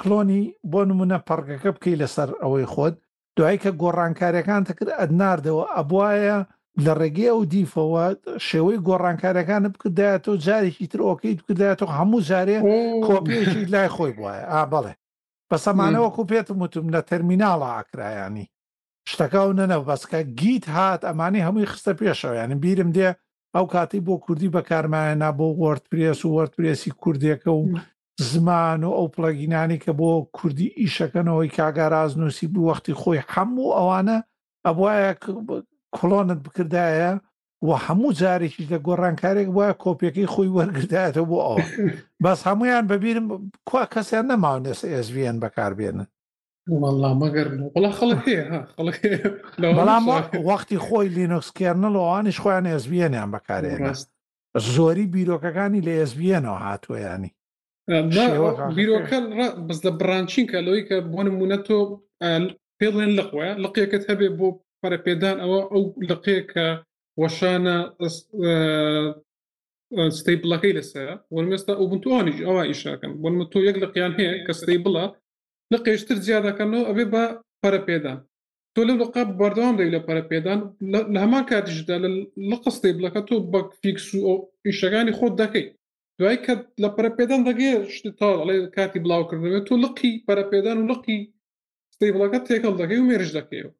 [0.00, 2.96] کلۆنی بۆ نمونە پەرگەکە بکەی لەسەر ئەوەی خۆت
[3.36, 6.38] دوای کە گۆڕانکاریەکان تەکرد ئەدناردەوە ئەبواە
[6.84, 8.04] لە ڕێگەی ئەو دیفەوە
[8.48, 12.58] شێوەی گۆڕانکارەکانە بکردایە تۆ جارێکی تر ئۆکەیت بکردایەتۆ هەموو جارێ
[13.06, 14.92] کۆپیشی لای خۆی بواە ئا بڵێ
[15.50, 18.46] بەسەمانەوە کوپێتم وتم لە تەرمیناڵە ئاکرایانی
[19.10, 23.08] شتەکە و نەنەو بەسکە گیت هات ئەمانی هەمووی خستە پێشەوەیانن بیرم دێ
[23.56, 27.62] ئەو کاتی بۆ کوردی بەکارمایەنا بۆ وەردپرس و وەردپرسی کوردیەکە و
[28.30, 34.18] زمان و ئەو پلەگینانی کە بۆ کوردی ئیشەکەنەوەی کاگاراز نووسی بوو وەختی خۆی هەموو ئەوانە
[34.66, 34.94] ئەبواە
[35.96, 37.10] کڵۆنت بکردایە
[37.66, 41.58] و هەموو جارێکی لە گۆڕانکارێک وایە کۆپیەکەی خۆی وەرگدایەتەوە بۆ ئەو
[42.24, 43.26] بەس هەمویان بەبیرم
[43.68, 46.06] کوا کەسیان نەماون SSVN بەکاربێنن
[49.62, 50.04] بەڵام
[50.48, 53.80] وەختی خۆی لینۆکسکردنەوەوانش خۆیان SVNیان بەکارێن
[54.74, 57.30] زۆری بیرۆکەکانی لە SVNەوە هاتوۆیانی
[58.76, 59.18] بیرۆکە
[59.66, 61.78] بەس لە برانچینکە لەوەی کە بۆ نمونە تۆ
[62.78, 64.48] پێڵێن لەقوە لەقیەکەت هەبێ بۆ
[64.84, 66.68] پەرەپێدان ئەوە ئەو لەقێکە
[67.20, 67.76] وەشانە
[70.18, 74.78] ستی بڵەکەی لەسەر وەمێستا ئەو بنتوانیش ئەوە ئیشاکەن وەمە تۆ یەک لەقییان هەیە کە ستی
[74.84, 75.06] بڵە
[75.72, 77.24] لە قێشتر زیادەکەنەوە ئەوێ بە
[77.62, 78.18] پەرەپێدان
[78.74, 80.60] تۆ لەم لەقاب بەردەوام دەی لە پەرەپێدان
[81.12, 81.96] لە هەمان کاتیشدا
[82.50, 84.20] لە قستی بڵەکە تۆ بەک فیکس و
[84.68, 85.68] ئیشەکانی خۆت دەکەیت
[86.18, 86.52] دوای کە
[86.82, 91.18] لە پەرەپێدان دەگەێ شتتاڵێ کاتی بڵاوکردنەوە تۆ لقی پەرەپێدان و لقی
[91.94, 93.72] ستی بڵەکە تێکەڵ دەکەی و مێرش دەکەیەوە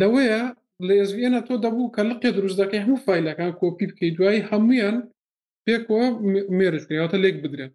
[0.00, 0.42] لەوەیە
[0.86, 4.96] لە ئێزیێنە تۆ دەبوو کە لقێ دروستەکەی هەموو فیلەکان کۆپی بکەی دوایی هەمویان
[5.66, 6.06] پێکەوە
[6.58, 7.72] مێرجکەواتە لێک بدرێن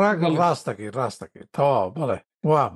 [0.00, 2.18] ڕاگ ڕاستەکەی ڕاستەکەی تەواو بڵێ
[2.50, 2.74] وام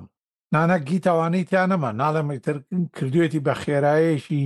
[0.53, 2.55] نانە گیتەوانەی تیان نەمە ناڵێمەتر
[2.95, 4.43] کردوێتی بە خێرایەشی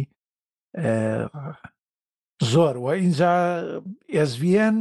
[2.52, 3.34] زۆر و اینجا
[4.16, 4.76] ئێزVN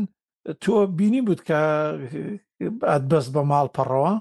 [0.62, 1.60] تۆ بینی بود کە
[2.90, 4.12] ئەت بەست بە ماڵ پەڕەوە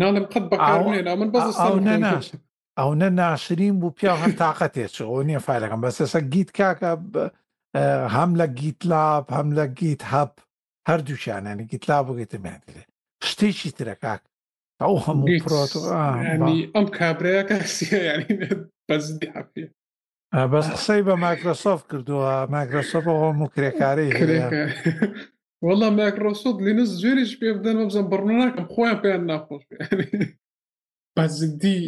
[0.00, 0.56] ناڵم قەت بە
[1.20, 2.40] من بەست
[2.78, 6.92] ئەوە ناشرین بوو پیا هەم تااقەتێک ئەو نییە فارەکەم بەسەسە گیت کاکە
[8.16, 10.32] هەم لە گیتلاب هەم لە گیت هەب
[10.88, 12.82] هەردووشیانانی گیتلاب بگەیتمێنێ
[13.28, 14.22] شتێکی ترەکاک
[14.82, 15.72] ئەو هەموو پرۆت
[16.76, 17.58] ئەم کابراەکە
[18.88, 19.06] بەس
[20.74, 24.12] قسەی بە مایکرۆسۆف کردووە مایکرۆسۆف هەموو کرێکارەی
[25.66, 29.62] وەڵام مایکرۆسۆت لینس زێریش پێ بدەن بزەم بڕناکەم خۆیان پێیان ناخۆش
[31.16, 31.78] بەزگدی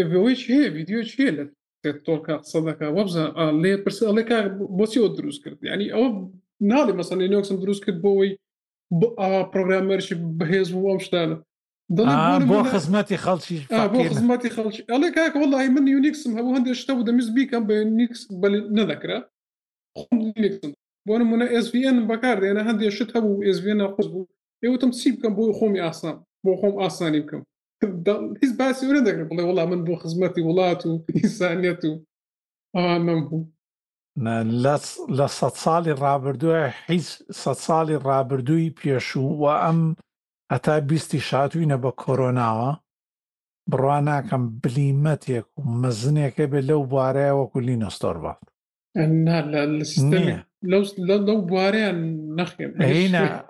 [0.00, 1.44] ئەوەیش هەیە ویددیو چیە لە
[2.06, 3.24] تۆکە قسە دەکە وەبزە
[3.62, 4.44] لێ پرسە ئەڵێ کار
[4.78, 6.08] بۆچی ئەو دروست کرد ینی ئەوە
[6.70, 8.30] ناڵی مەسەن لینۆکسم دروست کرد بۆەوەی
[9.52, 11.36] پرۆگرامەرشی بەهێز وام شتانە
[12.48, 13.58] بۆ خزمەتی خەڵکی
[14.10, 18.20] خزمەتی خەڵکی ئەڵێ کاک وڵی من یونیکسم هەبوو هەندێک شتە و دەمیز بیکەم بە نیکس
[18.78, 19.18] نەدەکرا
[21.06, 24.30] بۆ نمونە SVN بەکار دێنە هەندێک شت هەبوو SVN ناخۆز بوو
[24.64, 27.42] ئێوتم چی بکەم بۆی خۆمی ئاسان بۆ خۆم ئاسانی بکەم
[28.42, 31.92] هیچ باسی وە دەکرێت بڵێ وڵام من بۆ خزمەتی وڵات و ئینسانیت و
[32.76, 33.48] ئەوانم بوو
[35.18, 36.60] لە سە ساڵی ڕابردووە
[36.92, 37.06] هیچ
[37.42, 39.80] سە ساڵی ڕابردووی پێشوو و ئەم
[40.54, 42.70] هەتا بیستی شاتوینە بە کۆرۆناوە
[43.70, 48.40] بڕوا ناکەم بلیمەتێک و مەزنێکە بێت لەو بوارەیە وەکو لینەستۆر بات
[51.28, 51.98] لەو بوارەیان
[52.38, 52.72] نەخێن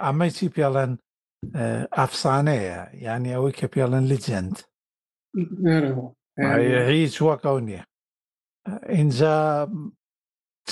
[0.05, 0.93] ئەمە چی پێڵەن
[1.99, 4.57] ئەفسانەیە یعنی ئەوەی کە پێڵن لجند
[7.03, 7.82] هیچ وەکەو نییە
[8.97, 9.36] اینجا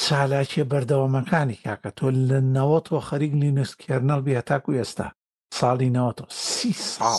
[0.05, 5.07] چالاکیە بەردەوامەکانی کاکە تۆ لە نەوەت وە خەریک لینوس کێرنەڵ بێ تاکو ئێستا
[5.59, 7.17] ساڵی نەوەەوە سی ساڵ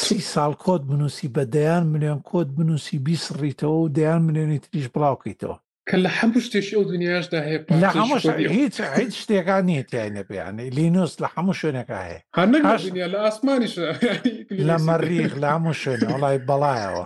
[0.00, 4.86] سی ساڵ کۆت بنووسی بە دەیان ملیۆن کۆت بنووسی بیست ڕیتەوە و دەیان ملیۆنی تریش
[4.94, 5.56] بڵاوکەیتەوە
[5.90, 11.20] كنلحموش حتى شي اودنياش ده هي لحموش هيت هيت شتي غاني تعنب يعني, يعني لينوس
[11.20, 13.78] لحموش هنا كاهي هنك الدنيا لا اسمانيش
[14.50, 17.04] لا مريخ لا مش هنا والله بلايا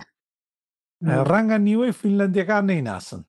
[1.07, 3.23] رانغا نيوي فنلندي كاني ناسن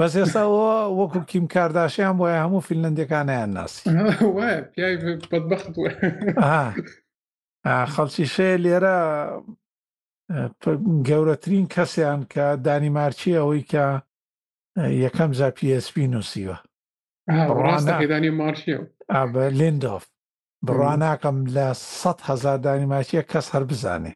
[0.00, 3.86] بس يا يسا وكو كيم كارداشيان بويا همو فنلندي كاني الناس
[4.22, 5.72] واه بياي بطبخت
[7.66, 8.98] اه خەڵکی اللي لێرە
[11.08, 14.02] گەورەترین کەسیان کە دانیمارچی ئەوەی کە
[15.04, 16.56] یەکەم جا PSP نووسیوە
[17.64, 18.78] ڕاستەکەدانی مارشیە
[19.60, 20.04] لندۆف
[20.66, 21.66] بڕواناکەم لە
[22.00, 24.12] سەد هزار دانیماچیە کەس هەر بزانێ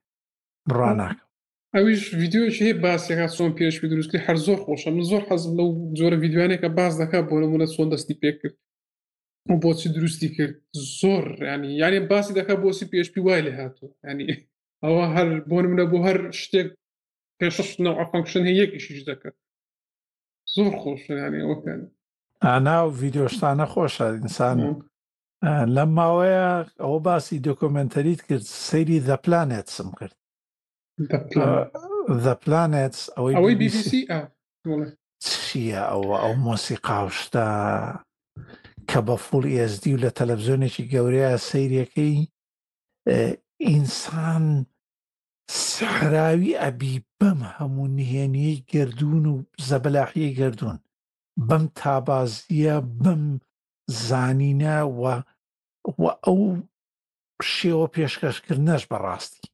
[0.69, 1.29] بڕواناکەم
[1.75, 6.17] ئەویش یددیوش هەیە باسێکا چۆن پێشوی دروستی هەر زۆر خۆشە من زۆر حەزم لەو جۆرە
[6.27, 8.57] یددیوانێکە باز دەکا بۆ نمونە چۆن دەستی پێ کرد
[9.51, 10.57] و بۆچی دروستی کرد
[11.01, 14.27] زۆر ینی یعنی باسی دەکە بۆسی پێشپی وای لە هاتوو ینی
[14.85, 16.69] ئەوە هەر بۆ نمونە بۆ هەر شتێک
[17.41, 19.35] پێشش نەوە فانکشن هەیە یەکیشیش دەکات
[20.57, 21.81] زۆر خۆشیانی وەکەن
[22.45, 24.59] ئانا و ڤیددیۆشتانە خۆشە ئینسان
[25.75, 26.51] لەم ماوەیە
[26.85, 30.15] ئەوە باسی دۆکۆمنتەریت کرد سەیری دە پلانێتسم کرد
[32.25, 33.35] دە پلانێت ئەوەی
[35.29, 37.47] چییە ئەوە ئەو مۆسیقاوشتا
[38.91, 42.19] کە بە فول ئSD و لە تەلەڤزیۆنێکی گەورەیە سیرەکەی
[43.69, 44.45] ئینسان
[45.61, 49.35] سەحراوی ئەبی بەم هەموو نهێنی گردون و
[49.69, 50.77] زەبلاحی گردون
[51.49, 53.25] بەم تابازیە بەم
[54.07, 55.15] زانینەوە
[56.03, 56.41] و ئەو
[57.55, 59.47] شێوە پێشکەشکردنەش بەڕاستی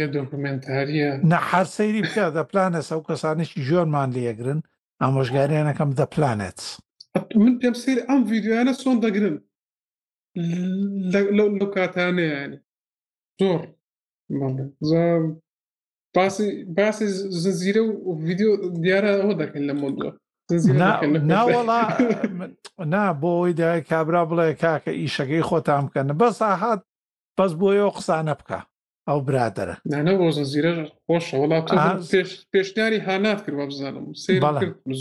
[0.00, 4.60] لە دۆکومنتاریە نە هەر سەیری بکە دەپلانێت ئەو کەسانێکی ژۆرمان لێگرن
[5.02, 6.60] ئامۆژگاریانەکەم دەپلانێت
[7.42, 9.36] من پێم سیر ئەم ڤیددیوانە سۆن دەگرن
[11.38, 12.40] لەو کاتانەیە
[14.80, 15.36] زۆر
[16.16, 16.46] باسی
[16.78, 17.06] باسی
[17.40, 18.52] زنجیرە و ویددیو
[18.84, 20.12] دیارە ئەوە دەکەن لە مۆدووە
[21.30, 21.80] ناوەڵا
[22.92, 26.80] نا بۆی دای کابرا بڵێ کاکە ئیشەکەی خۆتان بکەن بەس ئاهات
[27.36, 28.58] بەس بۆ ئەو قسانە بکە
[29.08, 29.76] ئەو برادرە
[30.20, 30.72] بۆ زنجیرە
[31.06, 31.64] خۆشە وڵات
[32.52, 34.06] پێشنیاری هانات کرد بزانم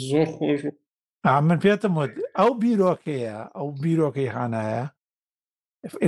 [0.10, 0.62] زۆر خۆش
[1.48, 4.84] من پێتم وت ئەو بیرۆکەیە ئەو بیرۆکەی هانایە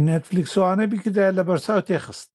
[0.06, 2.30] نێتفلیکسوانە بیکدا لە بەرساو تێخست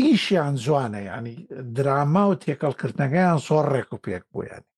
[0.00, 1.36] ئیشیان جوانە ینی
[1.76, 4.68] دراما و تێکەڵکردنەکەیان سۆڕ ڕێک و پێک بۆیانی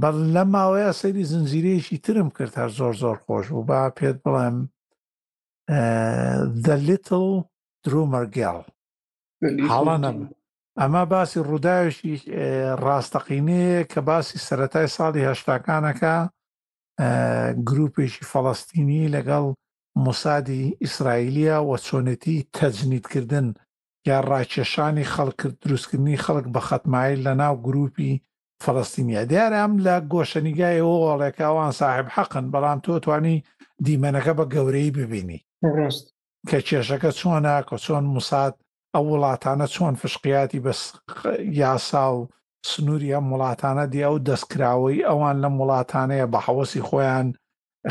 [0.00, 4.56] بەڵ لە ماوەیە سەری زنجیرەیەکی ترم کرد هەر زۆر زۆر خۆش و با پێت بڵێم
[6.64, 7.26] دە لیتل
[7.84, 8.58] درۆمەرگیاڵ
[9.70, 10.18] حاڵە نەم
[10.80, 12.12] ئەمە باسی ڕووداویشی
[12.84, 16.14] ڕاستەقینەیە کە باسی سەتای ساڵی هەشتاکانەکە
[17.68, 19.44] گروپێکی فەڵستینی لەگەڵ
[20.06, 23.46] مسادی ئیسرائیلیا و چۆنێتی تەجنیتکردن
[24.08, 28.12] یا ڕاکێشانی خەڵک دروستکردنی خەڵک بە خەتمایل لە ناو گروپی
[28.64, 33.36] فەڵستینیا دیارەم لە گۆشەنیگایەوە وڵێکاوان صاحب حەقن بەڵام تۆ توانی
[33.84, 35.38] دیمەنەکە بە گەورەی ببینی
[36.48, 38.54] کە کێشەکە چۆنە کە چۆن مساد
[38.94, 40.72] ئەو وڵاتانە چۆن فشقیاتی بە
[41.60, 42.20] یاسا و
[42.70, 47.26] سنووری ئەم وڵاتانە دی ئەو دەستکراوەی ئەوان لەم وڵاتانەیە بە حەوەسی خۆیان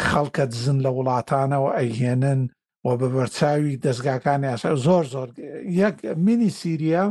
[0.09, 2.41] خەڵکەت زن لە وڵاتانەوە ئەیهێنن
[2.85, 5.29] و بە بەرچاوی دەستگاکانی ئاش زۆر زۆر
[5.81, 5.95] یەک
[6.25, 7.03] مینی سیریە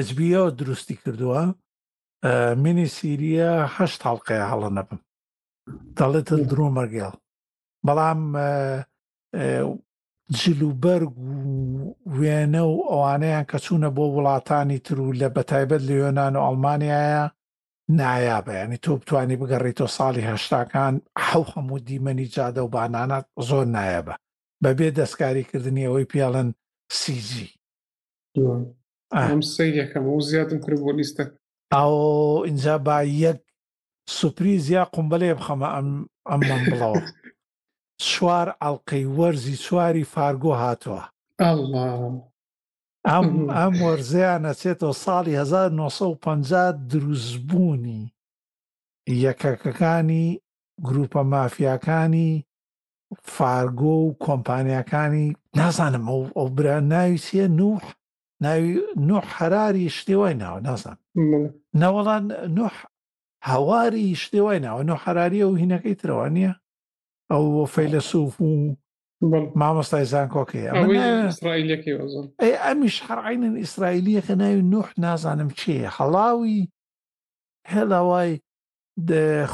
[0.00, 1.42] ئSBەوە دروستی کردووە
[2.64, 4.98] مینی سیریە هەشت هەڵلقەیە هەڵە نەبم
[5.98, 7.14] دەڵێت درۆمەرگێڵ
[7.86, 8.20] بەڵام
[10.30, 16.34] جلوبەرگ و وێنە و ئەوانەیان کە چوونە بۆ وڵاتانی تر و لە بەتایبەت لە یۆناان
[16.36, 17.24] و ئەڵمانیاە
[18.00, 20.94] نایابیانی تۆ بتانی بگەڕیتۆ ساڵی هەشتاکان
[21.26, 24.14] حەو هەموو دیمەنی جادە و بانانات زۆر نایابە
[24.64, 26.48] بەبێ دەستکاریکردنی ئەوەی پیاڵن
[27.00, 27.48] سیجی
[29.22, 31.24] ئەم سەیەکەم و زیاتم کرد بۆ لیستە
[31.74, 31.94] ئەو
[32.46, 32.96] اینجا با
[33.26, 33.38] یەک
[34.18, 35.88] سوپریز یا قمبلێ بخەمە ئەم
[36.30, 37.02] ئەم بڵەوە
[38.00, 41.02] چوار ئەڵلقەی وەرزی چواری فارگۆ هاتووە
[43.10, 48.02] ئەم ئەم وەرزیان ئەچێتەوە ساڵی 1950 دروستبوونی
[49.24, 50.26] یەکەکەکانی
[50.86, 52.30] گروپە مافیاکانی
[53.36, 55.26] فارگۆ و کۆمپانیەکانی
[55.56, 57.82] نازانم ئەو برا ناوی چیە نوح
[58.44, 58.74] ناوی
[59.08, 60.96] نوح هەراری شتێوای ناوە نازان
[61.82, 62.24] نەوەڵان
[62.58, 62.74] نوح
[63.50, 66.52] هەواری شتێوای ناوە نۆ حراریە و هینەکەی ترەوە نییە
[67.32, 68.76] ئەو فەیلسوف و
[69.60, 76.60] مامۆستای زانکۆکەیە ئەی ئەمیش هەرعینن ئیسرائیلیەکە ناوی نوح نازانم چێ هەڵاوی
[77.72, 78.32] هێڵاوای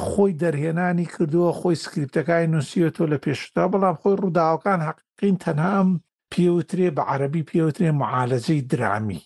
[0.07, 5.89] خۆی دەرهێنانی کردووە خۆی سکرپتەکانی نووسیوەۆ لە پێشتا بەڵام خۆی ڕووداوەکان حقین تەنام
[6.33, 9.23] پێوترێ بە عەربی پێوترێ معالەجەی درامی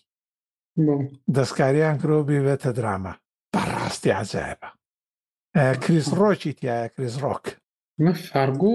[1.36, 3.12] دەستکاریان کرۆ بێوێتە درامە
[3.52, 4.70] بەڕاستی عجاایبە
[5.82, 7.46] کریس ڕۆکی تایە کریس ڕۆک
[8.02, 8.72] مە فارگۆ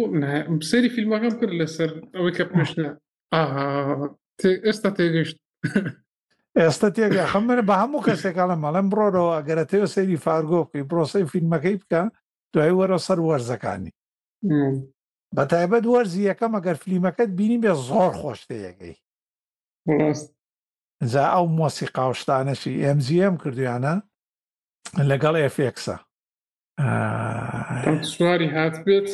[0.69, 2.89] سەری فیلمەکەم کرد لەسەر ئەوەی کە پێشنە
[4.65, 5.37] ئێستا تێگەشت
[6.61, 11.75] ئێستا تێگە خەمەرە بە هەموو کەسێکا لە مەڵم بڕۆرەوە ئەگەرەتەوە سەری فارگۆ بکەی پرۆسی فیلمەکەی
[11.81, 12.01] بکە
[12.53, 13.91] دوای وەرە سەر وەرزەکانی
[15.35, 18.95] بە تایبەت وەرزی یەکەم ئەگەر فیلمەکەت بینی بێ زۆر خۆشتەیەگەی
[21.11, 23.93] جا ئەو مۆسیقاوشتانەشی ئەمزیM کردویانە
[25.09, 25.95] لەگەڵ ئفکسە
[28.11, 29.07] سواری هات بێت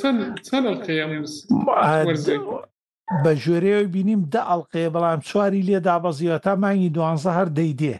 [3.23, 7.95] بە ژێرەوە بینیم دە ئەڵلقەیە بەڵام چواری لێ دابەزیەوە تا مانگی دوانزە هەر دەیدێ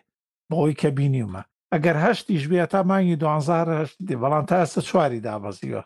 [0.50, 1.42] بۆی کە بینیمە
[1.74, 5.82] ئەگەر هەشتیش بێت تا مانگی دوانزار هەشتێ بەڵام تا ئێستا چواری دابەزیوە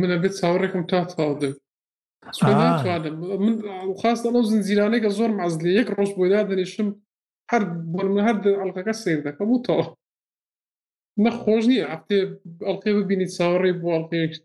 [0.00, 1.50] منە بێت چاوەڕێکم تا تاڵدە
[4.00, 6.88] خاست ئەڵ زنجیرانەیە کە زۆر مەزلی یەک ڕۆژ بۆدا دەنیشم
[7.50, 7.62] هەر
[7.92, 9.84] بەرمە هەر ئەڵلقەکە سیر دەکەم و تەوە
[11.20, 12.18] نە خۆش نییە هەفتێ
[12.66, 14.44] ئەڵقێ ببینیت چاوەڕێ بۆ ئەڵقەیەشت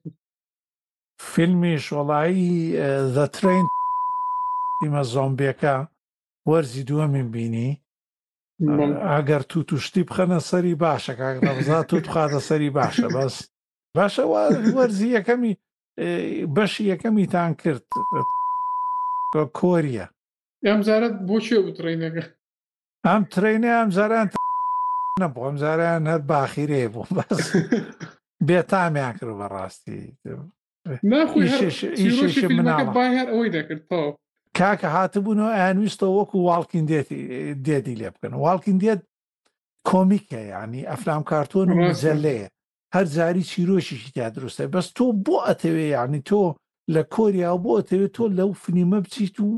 [1.31, 2.51] فیلمی شۆڵایی
[3.15, 3.65] دەترین
[4.83, 5.75] ئمە زۆمبیەکە
[6.49, 7.69] وەرزی دووەمین بینی
[9.09, 13.35] ئاگەر تو توشتی بخەنە سەری باشە کاکەزا تو بخاتە سەری باشە بەس
[13.97, 14.23] باشە
[14.77, 15.53] وەرزی یەکەمی
[16.55, 17.85] بەشی یەکەمی تان کرد
[19.59, 20.07] کۆریە
[20.67, 22.23] ئەم زارت بۆ چێ وترینەکە
[23.07, 24.27] ئەم ترینە ئەم زاران
[25.21, 27.39] نە بۆم جاریان هەر باخیرێ بووم بەس
[28.47, 29.99] بێتامیان کرد بە ڕاستی
[33.21, 33.81] هەر ئەوەی دەکرد
[34.57, 37.09] کاکە هاتبوونەوە ئەویستە وەکو واڵکین دێت
[37.65, 39.01] دێدی لێ بکەن واڵکین دێت
[39.89, 41.69] کۆمیکە ینی ئەفلام کارتۆن
[42.03, 42.47] زەلەیە
[42.95, 46.41] هەر زاری چیرۆشیشی تا درستە بەس تۆ بۆ ئەتەوێ یعنی تۆ
[46.93, 49.49] لە کۆریا بۆ ئەتەوێت تۆ لەو فنیمە بچیت و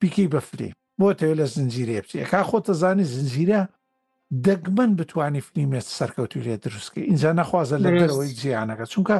[0.00, 3.62] بیکەی بەفرێ بۆ ئەتەوێت لە زنجیرێ بچی کا خۆتە زانی زنجیرە
[4.46, 9.16] دەگمەن بتانی فلیمێت سەرکەوتوی لێ دروستکە اینجا نەخوازە لە دەرەوەی جیانەکە چونکە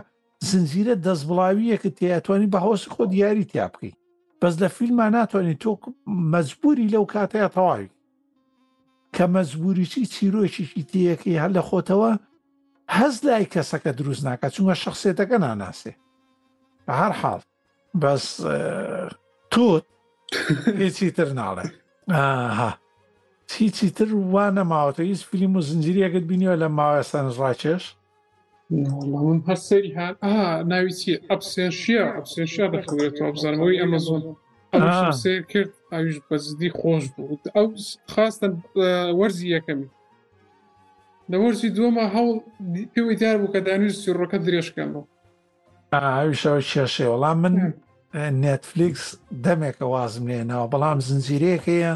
[0.50, 3.92] زنجیرە دەستبڵاویە کە تێتوانی بە هەوسی خۆ دیاری تیا بکەی
[4.42, 5.70] بەس لە فیلمان ناتوانانی تۆ
[6.32, 7.90] مەجبوری لەو کاتەیە تەواوی
[9.16, 12.12] کە مەجبوریی چیرۆکیشی تەکەی هەر لە خۆتەوە
[12.98, 15.92] هەز لای کەسەکە دروست ناکە چونکە شخصێتەکە ناناسێ
[16.86, 17.40] بە هەر حاڵ
[18.02, 18.26] بەس
[19.52, 19.84] تۆت
[20.80, 21.64] هیچی تر ناڵێ
[22.12, 22.70] ئاها
[23.52, 27.84] هیچی تر وا نەماوەتە هیچ فیلم و زنجیرەکەت بینیوە لە ماوەستان ڕاکێش
[28.70, 34.22] من هەر سەری هاان ئا ناویچی ئەپسێشیە ئەپسێشیا دەخورێتەوە بزانەوەی ئەمەزۆن
[35.22, 37.66] سێ کرد ئاویش بەزدی خۆش بوو ئەو
[38.14, 38.52] خاستن
[39.20, 39.88] وەرزی یەکەمی
[41.30, 42.30] لە وەرزی دووەمە هەوڵ
[42.92, 45.02] پێوەی دیار بوو کە دانووی سیڕەکە درێژکەمەوە
[46.18, 47.74] ئاویشەوە کێشێ وەڵام من
[48.42, 49.04] نێتفلیکس
[49.44, 51.92] دەمێکە وازم لێنەوە بەڵام زنجیرەیەکەیە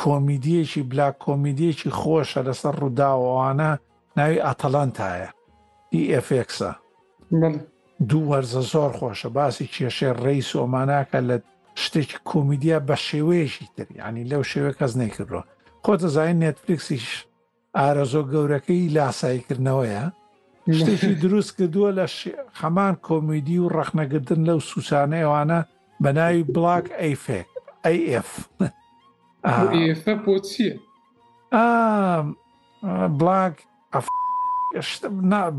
[0.00, 3.70] کۆمیدیەکی بلا کۆمیدیەکی خۆشە لەسەر ڕووداوانە
[4.16, 5.28] ناوی ئاتەلانتایە
[5.96, 6.70] ئیFXە
[7.46, 7.58] e
[8.08, 11.36] دوو وەرزە زۆر خۆشە باسی کێشێ ڕێیس ئۆماناکە لە
[11.82, 15.42] شتێکی کۆمیدیا بە شێوەیەشی تر ینی لەو شێوە کەس نەیکردەوە
[15.84, 17.06] خۆتە زای نێتفلیکسیش
[17.78, 20.04] ئارەزۆ گەورەکەی لاساییکردنەوەیە
[20.78, 22.06] شتێکی دروست کردووە لە
[22.58, 25.60] خەمان کۆمیدی و ڕەخنەگردن لەو سوسانەیەوانە
[26.02, 27.48] بە ناوی بڵاک ئەیفێک
[28.10, 28.30] ئەF.
[29.48, 30.74] ئێستا بۆ چییە؟
[33.18, 33.56] بڵاک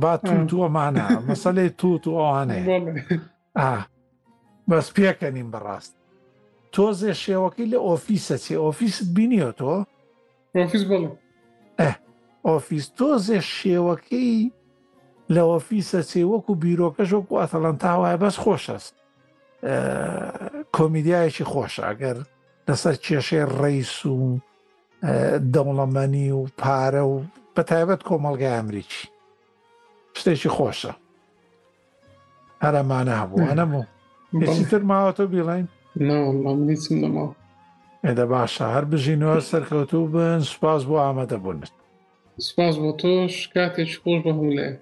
[0.01, 0.13] با
[0.49, 2.59] تووەمانە مەسەلەی تووت و ئەوانێ
[4.69, 5.93] بەس پێکەنیم بەڕاست
[6.75, 9.73] تۆزێ شێوەکەی لە ئۆفیسە چێ ئۆفیست بینیە تۆ
[10.57, 11.09] ئۆفیس بڵێ
[12.47, 14.33] ئۆفیس تۆزێ شێوەکەی
[15.35, 18.93] لە ئۆفیسە چێ وەکو بیرۆکەش وەکو ئەتەڵەن تاوایە بەس خۆشەست
[20.75, 22.17] کۆمیدیایەکی خۆش ئەگەر
[22.69, 24.17] لەسەر کێشەی ڕیس و
[25.53, 27.15] دەوڵەمەنی و پارە و
[27.55, 29.03] بە تایبەت کۆمەلگای ئەمریکی
[30.19, 30.93] شتێکی خۆشە
[32.63, 33.85] هەرەمانە هەبوو نەبوو
[34.71, 35.65] تر ماوەتە بیڵین
[36.07, 37.35] ناڵامنیچم نەماوە
[38.05, 41.65] ئێدە باشە هەر بژینەوە سەرکەوتوو بن سوپاس بۆ ئامادەبوونت
[42.47, 44.75] سپاس بۆ تۆش کاتێک خۆش بە هەولێن